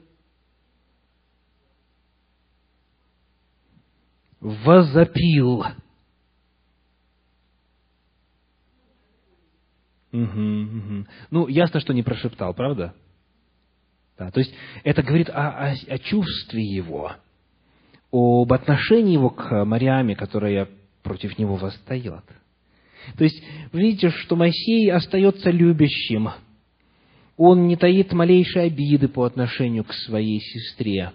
Возопил. 4.39 5.63
Угу, 10.11 10.21
угу. 10.21 11.07
Ну, 11.29 11.47
ясно, 11.47 11.79
что 11.79 11.93
не 11.93 12.03
прошептал, 12.03 12.53
правда? 12.53 12.93
Да, 14.17 14.31
то 14.31 14.39
есть 14.39 14.53
это 14.83 15.03
говорит 15.03 15.29
о, 15.29 15.69
о, 15.69 15.71
о 15.71 15.99
чувстве 15.99 16.63
его, 16.63 17.13
об 18.11 18.51
отношении 18.51 19.13
его 19.13 19.29
к 19.29 19.63
Мариаме, 19.63 20.15
которая 20.15 20.67
против 21.03 21.37
него 21.37 21.55
восстает. 21.55 22.23
То 23.17 23.23
есть, 23.23 23.41
видите, 23.73 24.09
что 24.09 24.35
Моисей 24.35 24.91
остается 24.91 25.49
любящим, 25.49 26.29
он 27.37 27.67
не 27.67 27.75
таит 27.75 28.13
малейшей 28.13 28.65
обиды 28.65 29.07
по 29.07 29.23
отношению 29.23 29.83
к 29.83 29.93
своей 29.93 30.39
сестре. 30.39 31.11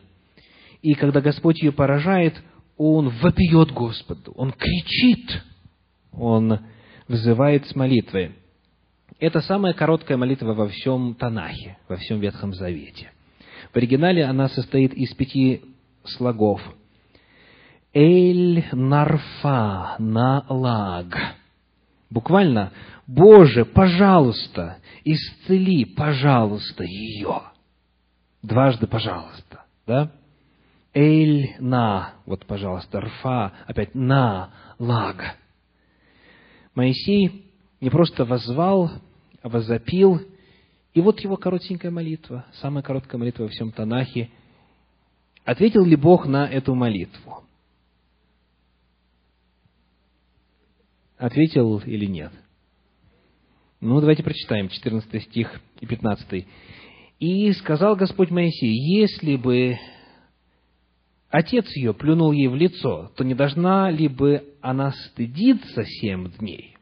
И 0.83 0.95
когда 0.95 1.21
Господь 1.21 1.63
ее 1.63 1.73
поражает, 1.73 2.35
он 2.77 3.09
вопиет 3.09 3.71
Господу, 3.73 4.33
он 4.33 4.53
кричит, 4.53 5.43
он 6.13 6.61
взывает 7.09 7.67
с 7.67 7.75
молитвой. 7.75 8.33
Это 9.19 9.41
самая 9.41 9.73
короткая 9.73 10.19
молитва 10.19 10.53
во 10.53 10.69
всем 10.69 11.15
Танахе, 11.15 11.79
во 11.89 11.97
всем 11.97 12.21
Ветхом 12.21 12.53
Завете. 12.53 13.13
В 13.73 13.77
оригинале 13.77 14.25
она 14.25 14.49
состоит 14.49 14.93
из 14.95 15.15
пяти 15.15 15.63
слогов. 16.05 16.61
Эль 17.99 18.63
нарфа 18.73 19.97
на 19.99 20.45
лаг. 20.51 21.17
Буквально, 22.11 22.71
Боже, 23.07 23.65
пожалуйста, 23.65 24.77
исцели, 25.03 25.87
пожалуйста, 25.87 26.85
ее. 26.85 27.41
Дважды 28.43 28.87
пожалуйста, 28.87 29.65
да? 29.87 30.13
Эль 30.93 31.57
на, 31.59 32.13
вот, 32.27 32.45
пожалуйста, 32.45 33.01
рфа, 33.01 33.55
опять 33.67 33.95
на, 33.95 34.51
лаг. 34.79 35.39
Моисей 36.75 37.51
не 37.81 37.89
просто 37.89 38.27
возвал, 38.27 38.91
а 39.41 39.49
возопил, 39.49 40.21
и 40.93 41.01
вот 41.01 41.21
его 41.21 41.39
коротенькая 41.39 41.91
молитва, 41.91 42.45
самая 42.61 42.83
короткая 42.83 43.19
молитва 43.19 43.45
во 43.45 43.49
всем 43.49 43.73
Танахе. 43.73 44.29
Ответил 45.47 45.87
ли 45.87 45.97
Бог 45.97 46.27
на 46.27 46.47
эту 46.47 46.75
молитву? 46.75 47.46
Ответил 51.19 51.79
или 51.79 52.07
нет? 52.07 52.33
Ну, 53.81 54.01
давайте 54.01 54.23
прочитаем 54.23 54.69
14 54.69 55.23
стих 55.23 55.61
и 55.81 55.87
15. 55.87 56.47
«И 57.19 57.53
сказал 57.53 57.97
Господь 57.97 58.31
Моисей, 58.31 58.75
если 59.01 59.37
бы 59.37 59.79
отец 61.31 61.65
ее 61.75 61.95
плюнул 61.95 62.33
ей 62.33 62.49
в 62.49 62.55
лицо, 62.55 63.11
то 63.17 63.25
не 63.25 63.35
должна 63.35 63.91
ли 63.91 64.09
бы 64.09 64.55
она 64.61 64.93
стыдиться 64.93 65.85
семь 65.85 66.31
дней? 66.39 66.77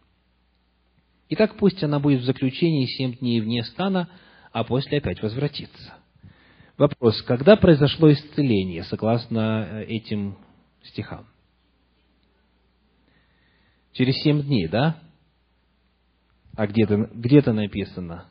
Итак, 1.29 1.57
пусть 1.57 1.83
она 1.85 2.01
будет 2.01 2.23
в 2.23 2.25
заключении 2.25 2.87
семь 2.87 3.15
дней 3.15 3.41
вне 3.41 3.63
стана, 3.65 4.09
а 4.53 4.65
после 4.65 4.99
опять 4.99 5.23
возвратится». 5.23 5.95
Вопрос, 6.77 7.23
когда 7.23 7.55
произошло 7.55 8.13
исцеление, 8.13 8.83
согласно 8.83 9.69
э, 9.71 9.85
этим 9.85 10.37
стихам? 10.83 11.27
Через 13.95 14.17
семь 14.23 14.43
дней, 14.43 14.69
да? 14.69 14.97
А 16.57 16.67
где-то 16.67 17.09
где 17.15 17.41
написано. 17.41 18.27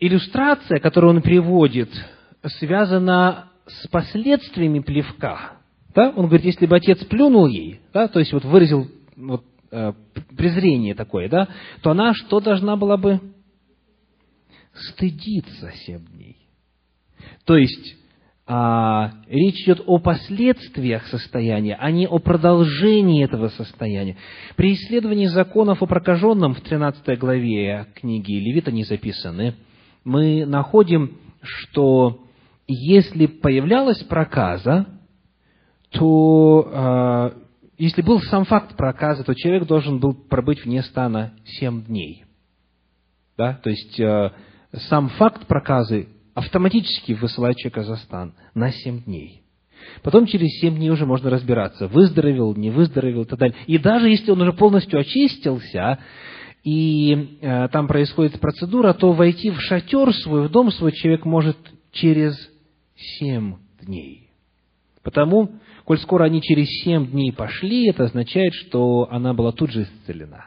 Иллюстрация, 0.00 0.80
которую 0.80 1.16
он 1.16 1.22
приводит, 1.22 1.90
связана 2.58 3.50
с 3.66 3.86
последствиями 3.88 4.80
плевка. 4.80 5.58
Да? 5.94 6.10
Он 6.10 6.26
говорит, 6.26 6.46
если 6.46 6.66
бы 6.66 6.76
отец 6.76 7.04
плюнул 7.04 7.46
ей, 7.46 7.80
да, 7.92 8.08
то 8.08 8.20
есть 8.20 8.32
вот 8.32 8.44
выразил 8.44 8.88
вот, 9.16 9.44
э, 9.70 9.92
презрение 10.36 10.94
такое, 10.94 11.28
да, 11.28 11.48
то 11.82 11.90
она 11.90 12.14
что 12.14 12.40
должна 12.40 12.76
была 12.76 12.96
бы 12.96 13.20
стыдиться 14.72 15.72
семь 15.84 16.06
дней. 16.06 16.36
То 17.44 17.56
есть 17.56 17.96
а, 18.50 19.12
речь 19.28 19.62
идет 19.64 19.82
о 19.84 19.98
последствиях 19.98 21.06
состояния, 21.08 21.76
а 21.78 21.90
не 21.90 22.08
о 22.08 22.18
продолжении 22.18 23.22
этого 23.22 23.48
состояния. 23.48 24.16
При 24.56 24.72
исследовании 24.72 25.26
законов 25.26 25.82
о 25.82 25.86
прокаженном 25.86 26.54
в 26.54 26.62
13 26.62 27.18
главе 27.18 27.88
книги 27.94 28.32
Левита 28.32 28.72
не 28.72 28.84
записаны, 28.84 29.54
мы 30.02 30.46
находим, 30.46 31.18
что 31.42 32.24
если 32.66 33.26
появлялась 33.26 34.02
проказа, 34.04 34.86
то 35.90 36.70
а, 36.72 37.34
если 37.76 38.00
был 38.00 38.18
сам 38.22 38.46
факт 38.46 38.78
проказа, 38.78 39.24
то 39.24 39.34
человек 39.34 39.66
должен 39.66 40.00
был 40.00 40.14
пробыть 40.14 40.64
вне 40.64 40.82
стана 40.82 41.34
семь 41.44 41.84
дней. 41.84 42.24
Да? 43.36 43.60
То 43.62 43.68
есть 43.68 44.00
а, 44.00 44.32
сам 44.88 45.10
факт 45.10 45.46
проказы 45.46 46.08
автоматически 46.38 47.12
высылает 47.12 47.56
человека 47.56 47.82
за 47.82 47.96
стан 47.96 48.34
на 48.54 48.70
семь 48.70 49.02
дней. 49.02 49.42
Потом 50.02 50.26
через 50.26 50.48
семь 50.60 50.76
дней 50.76 50.90
уже 50.90 51.06
можно 51.06 51.30
разбираться, 51.30 51.88
выздоровел, 51.88 52.54
не 52.54 52.70
выздоровел 52.70 53.22
и 53.22 53.26
так 53.26 53.38
далее. 53.38 53.56
И 53.66 53.78
даже 53.78 54.08
если 54.08 54.30
он 54.30 54.40
уже 54.42 54.52
полностью 54.52 55.00
очистился, 55.00 55.98
и 56.64 57.38
э, 57.40 57.68
там 57.68 57.86
происходит 57.88 58.40
процедура, 58.40 58.92
то 58.92 59.12
войти 59.12 59.50
в 59.50 59.60
шатер 59.60 60.12
свой, 60.14 60.46
в 60.46 60.50
дом 60.50 60.70
свой 60.72 60.92
человек 60.92 61.24
может 61.24 61.56
через 61.92 62.36
семь 62.96 63.56
дней. 63.80 64.30
Потому, 65.02 65.52
коль 65.84 65.98
скоро 65.98 66.24
они 66.24 66.42
через 66.42 66.68
семь 66.84 67.06
дней 67.10 67.32
пошли, 67.32 67.88
это 67.88 68.04
означает, 68.04 68.52
что 68.54 69.08
она 69.10 69.32
была 69.32 69.52
тут 69.52 69.70
же 69.70 69.84
исцелена. 69.84 70.46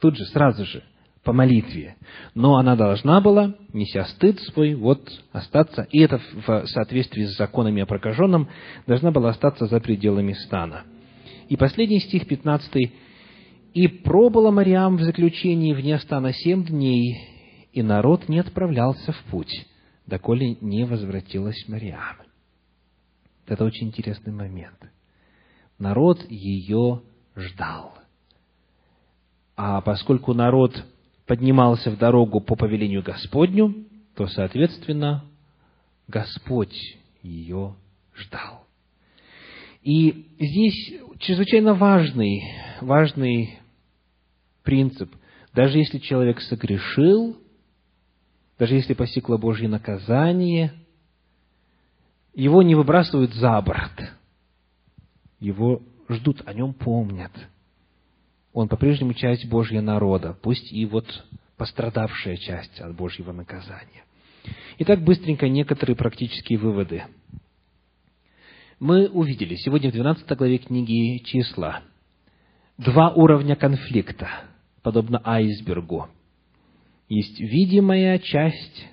Тут 0.00 0.16
же, 0.16 0.24
сразу 0.26 0.64
же 0.64 0.82
по 1.24 1.32
молитве. 1.32 1.96
Но 2.34 2.56
она 2.56 2.74
должна 2.74 3.20
была, 3.20 3.54
неся 3.72 4.04
стыд 4.06 4.40
свой, 4.40 4.74
вот 4.74 5.08
остаться, 5.32 5.86
и 5.90 6.00
это 6.00 6.20
в 6.46 6.66
соответствии 6.66 7.24
с 7.24 7.36
законами 7.36 7.82
о 7.82 7.86
прокаженном, 7.86 8.48
должна 8.86 9.12
была 9.12 9.30
остаться 9.30 9.66
за 9.66 9.80
пределами 9.80 10.32
стана. 10.32 10.84
И 11.48 11.56
последний 11.56 12.00
стих, 12.00 12.26
15. 12.26 12.92
«И 13.74 13.88
пробыла 13.88 14.50
Мариам 14.50 14.96
в 14.96 15.02
заключении 15.02 15.72
вне 15.72 15.98
стана 15.98 16.32
семь 16.32 16.64
дней, 16.64 17.16
и 17.72 17.82
народ 17.82 18.28
не 18.28 18.38
отправлялся 18.38 19.12
в 19.12 19.22
путь, 19.30 19.66
доколе 20.06 20.56
не 20.60 20.84
возвратилась 20.84 21.66
Мариам». 21.68 22.16
Это 23.46 23.64
очень 23.64 23.88
интересный 23.88 24.32
момент. 24.32 24.78
Народ 25.78 26.24
ее 26.30 27.02
ждал. 27.34 27.94
А 29.56 29.80
поскольку 29.80 30.32
народ 30.32 30.84
поднимался 31.26 31.90
в 31.90 31.98
дорогу 31.98 32.40
по 32.40 32.56
повелению 32.56 33.02
Господню, 33.02 33.86
то, 34.14 34.26
соответственно, 34.26 35.24
Господь 36.08 36.76
ее 37.22 37.74
ждал. 38.14 38.66
И 39.82 40.26
здесь 40.38 41.00
чрезвычайно 41.18 41.74
важный, 41.74 42.42
важный 42.80 43.58
принцип. 44.62 45.12
Даже 45.52 45.78
если 45.78 45.98
человек 45.98 46.40
согрешил, 46.40 47.36
даже 48.58 48.74
если 48.74 48.94
постигло 48.94 49.36
Божье 49.36 49.68
наказание, 49.68 50.72
его 52.34 52.62
не 52.62 52.74
выбрасывают 52.74 53.34
за 53.34 53.60
борт. 53.60 54.12
Его 55.40 55.82
ждут, 56.08 56.42
о 56.46 56.54
нем 56.54 56.74
помнят– 56.74 57.32
он 58.52 58.68
по-прежнему 58.68 59.14
часть 59.14 59.48
Божьего 59.48 59.80
народа, 59.80 60.36
пусть 60.40 60.72
и 60.72 60.84
вот 60.84 61.06
пострадавшая 61.56 62.36
часть 62.36 62.80
от 62.80 62.94
Божьего 62.94 63.32
наказания. 63.32 64.04
Итак, 64.78 65.02
быстренько 65.02 65.48
некоторые 65.48 65.96
практические 65.96 66.58
выводы. 66.58 67.04
Мы 68.78 69.08
увидели 69.08 69.54
сегодня 69.54 69.90
в 69.90 69.92
12 69.92 70.36
главе 70.36 70.58
книги 70.58 71.18
«Числа» 71.24 71.82
два 72.78 73.10
уровня 73.10 73.54
конфликта, 73.54 74.28
подобно 74.82 75.20
айсбергу. 75.24 76.08
Есть 77.08 77.38
видимая 77.38 78.18
часть, 78.18 78.86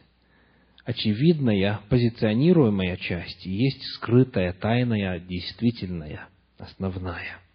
очевидная, 0.85 1.79
позиционируемая 1.89 2.97
часть, 2.97 3.47
и 3.47 3.51
есть 3.51 3.81
скрытая, 3.95 4.53
тайная, 4.53 5.19
действительная, 5.19 6.27
основная– 6.59 7.39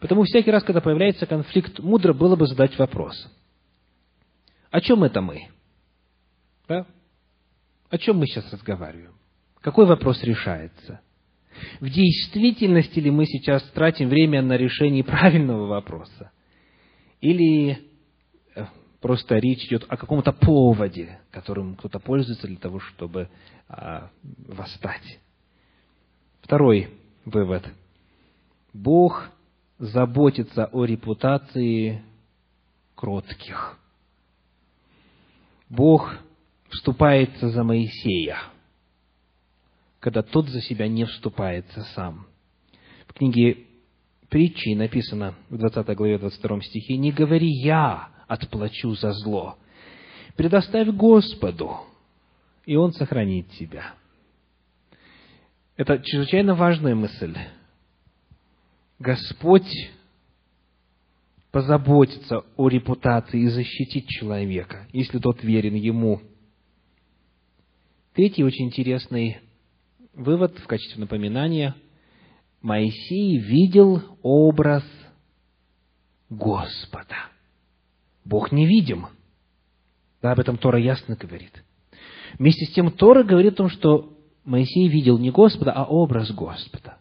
Потому 0.00 0.22
всякий 0.24 0.50
раз, 0.50 0.62
когда 0.62 0.80
появляется 0.80 1.26
конфликт, 1.26 1.80
мудро 1.80 2.12
было 2.12 2.36
бы 2.36 2.46
задать 2.46 2.78
вопрос. 2.78 3.14
О 4.70 4.80
чем 4.80 5.02
это 5.04 5.20
мы? 5.20 5.48
Да? 6.68 6.86
О 7.90 7.98
чем 7.98 8.18
мы 8.18 8.26
сейчас 8.26 8.52
разговариваем? 8.52 9.14
Какой 9.60 9.86
вопрос 9.86 10.22
решается? 10.22 11.00
В 11.80 11.88
действительности 11.88 13.00
ли 13.00 13.10
мы 13.10 13.24
сейчас 13.26 13.62
тратим 13.70 14.08
время 14.08 14.42
на 14.42 14.56
решение 14.56 15.02
правильного 15.02 15.66
вопроса? 15.66 16.30
Или 17.20 17.78
э, 18.54 18.66
просто 19.00 19.36
речь 19.38 19.64
идет 19.66 19.84
о 19.88 19.96
каком-то 19.96 20.32
поводе, 20.32 21.18
которым 21.32 21.74
кто-то 21.74 21.98
пользуется 21.98 22.46
для 22.46 22.58
того, 22.58 22.78
чтобы 22.78 23.28
а, 23.68 24.10
восстать? 24.46 25.18
Второй 26.42 26.88
вывод. 27.24 27.66
Бог 28.72 29.30
заботится 29.78 30.66
о 30.66 30.84
репутации 30.84 32.02
кротких. 32.94 33.78
Бог 35.68 36.14
вступается 36.70 37.50
за 37.50 37.62
Моисея, 37.62 38.38
когда 40.00 40.22
тот 40.22 40.48
за 40.48 40.60
себя 40.60 40.88
не 40.88 41.04
вступается 41.04 41.82
сам. 41.94 42.26
В 43.06 43.12
книге 43.14 43.66
притчи 44.28 44.74
написано 44.74 45.34
в 45.48 45.58
20 45.58 45.96
главе 45.96 46.18
22 46.18 46.62
стихе, 46.62 46.96
«Не 46.96 47.12
говори 47.12 47.50
я 47.50 48.08
отплачу 48.26 48.94
за 48.94 49.12
зло, 49.12 49.58
предоставь 50.36 50.88
Господу, 50.88 51.76
и 52.66 52.76
Он 52.76 52.92
сохранит 52.92 53.50
тебя». 53.52 53.94
Это 55.76 56.00
чрезвычайно 56.00 56.56
важная 56.56 56.96
мысль. 56.96 57.36
Господь 58.98 59.90
позаботится 61.52 62.42
о 62.56 62.68
репутации 62.68 63.42
и 63.42 63.48
защитит 63.48 64.08
человека, 64.08 64.88
если 64.92 65.18
тот 65.18 65.42
верен 65.42 65.74
Ему. 65.74 66.20
Третий 68.14 68.42
очень 68.42 68.66
интересный 68.66 69.38
вывод 70.14 70.58
в 70.58 70.66
качестве 70.66 71.00
напоминания. 71.00 71.76
Моисей 72.60 73.38
видел 73.38 74.02
образ 74.22 74.82
Господа. 76.28 77.16
Бог 78.24 78.50
невидим. 78.50 79.06
Да, 80.20 80.32
об 80.32 80.40
этом 80.40 80.58
Тора 80.58 80.80
ясно 80.80 81.14
говорит. 81.14 81.64
Вместе 82.36 82.66
с 82.66 82.72
тем 82.72 82.90
Тора 82.90 83.22
говорит 83.22 83.54
о 83.54 83.56
том, 83.56 83.68
что 83.68 84.18
Моисей 84.44 84.88
видел 84.88 85.18
не 85.18 85.30
Господа, 85.30 85.72
а 85.72 85.84
образ 85.84 86.32
Господа. 86.32 86.98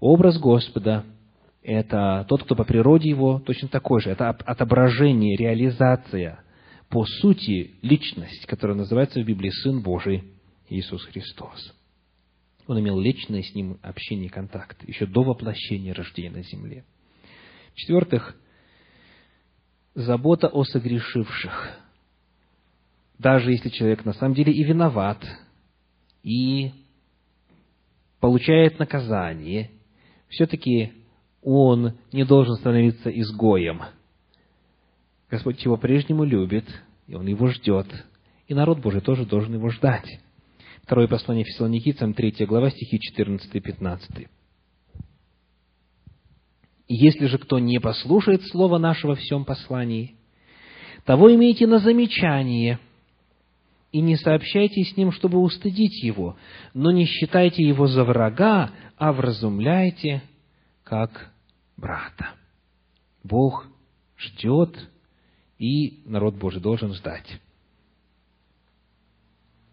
Образ 0.00 0.38
Господа– 0.38 1.04
это 1.68 2.24
тот, 2.28 2.44
кто 2.44 2.56
по 2.56 2.64
природе 2.64 3.10
его 3.10 3.40
точно 3.40 3.68
такой 3.68 4.00
же. 4.00 4.08
Это 4.08 4.30
отображение, 4.30 5.36
реализация, 5.36 6.42
по 6.88 7.04
сути, 7.04 7.72
личность, 7.82 8.46
которая 8.46 8.74
называется 8.74 9.20
в 9.20 9.26
Библии 9.26 9.50
Сын 9.50 9.82
Божий 9.82 10.24
Иисус 10.70 11.04
Христос. 11.04 11.74
Он 12.66 12.80
имел 12.80 12.98
личное 12.98 13.42
с 13.42 13.54
ним 13.54 13.78
общение 13.82 14.26
и 14.28 14.30
контакт, 14.30 14.82
еще 14.88 15.04
до 15.04 15.22
воплощения 15.22 15.92
рождения 15.92 16.30
на 16.30 16.42
земле. 16.42 16.84
В-четвертых, 17.74 18.34
забота 19.94 20.48
о 20.48 20.64
согрешивших. 20.64 21.78
Даже 23.18 23.52
если 23.52 23.68
человек 23.68 24.06
на 24.06 24.14
самом 24.14 24.34
деле 24.34 24.54
и 24.54 24.64
виноват, 24.64 25.22
и 26.22 26.72
получает 28.20 28.78
наказание, 28.78 29.70
все-таки 30.30 30.92
он 31.50 31.94
не 32.12 32.24
должен 32.24 32.56
становиться 32.56 33.08
изгоем. 33.08 33.80
Господь 35.30 35.64
его 35.64 35.78
прежнему 35.78 36.24
любит, 36.24 36.66
и 37.06 37.14
он 37.14 37.26
его 37.26 37.46
ждет, 37.48 37.86
и 38.48 38.54
народ 38.54 38.80
Божий 38.80 39.00
тоже 39.00 39.24
должен 39.24 39.54
его 39.54 39.70
ждать. 39.70 40.20
Второе 40.82 41.08
послание 41.08 41.46
Фессалоникийцам, 41.46 42.12
3 42.12 42.44
глава, 42.44 42.70
стихи 42.70 43.00
14 43.00 43.54
и 43.54 43.60
15. 43.60 44.28
«Если 46.88 47.26
же 47.26 47.38
кто 47.38 47.58
не 47.58 47.78
послушает 47.78 48.42
слова 48.48 48.78
нашего 48.78 49.14
в 49.14 49.20
всем 49.20 49.46
послании, 49.46 50.16
того 51.06 51.34
имейте 51.34 51.66
на 51.66 51.78
замечание, 51.78 52.78
и 53.90 54.02
не 54.02 54.16
сообщайте 54.16 54.84
с 54.84 54.98
ним, 54.98 55.12
чтобы 55.12 55.38
устыдить 55.38 56.02
его, 56.02 56.36
но 56.74 56.90
не 56.90 57.06
считайте 57.06 57.62
его 57.62 57.86
за 57.86 58.04
врага, 58.04 58.70
а 58.98 59.14
вразумляйте, 59.14 60.22
как 60.84 61.32
брата». 61.78 62.34
Бог 63.24 63.66
ждет, 64.16 64.90
и 65.58 66.02
народ 66.04 66.34
Божий 66.36 66.60
должен 66.60 66.94
ждать. 66.94 67.40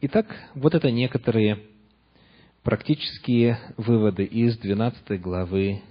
Итак, 0.02 0.28
вот 0.54 0.76
это 0.76 0.92
некоторые 0.92 1.64
практические 2.64 3.60
выводы 3.78 4.24
из 4.24 4.58
12 4.58 5.22
главы 5.22 5.82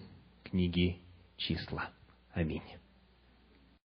книги 0.44 0.98
«Числа». 1.36 1.90
Аминь. 2.32 2.62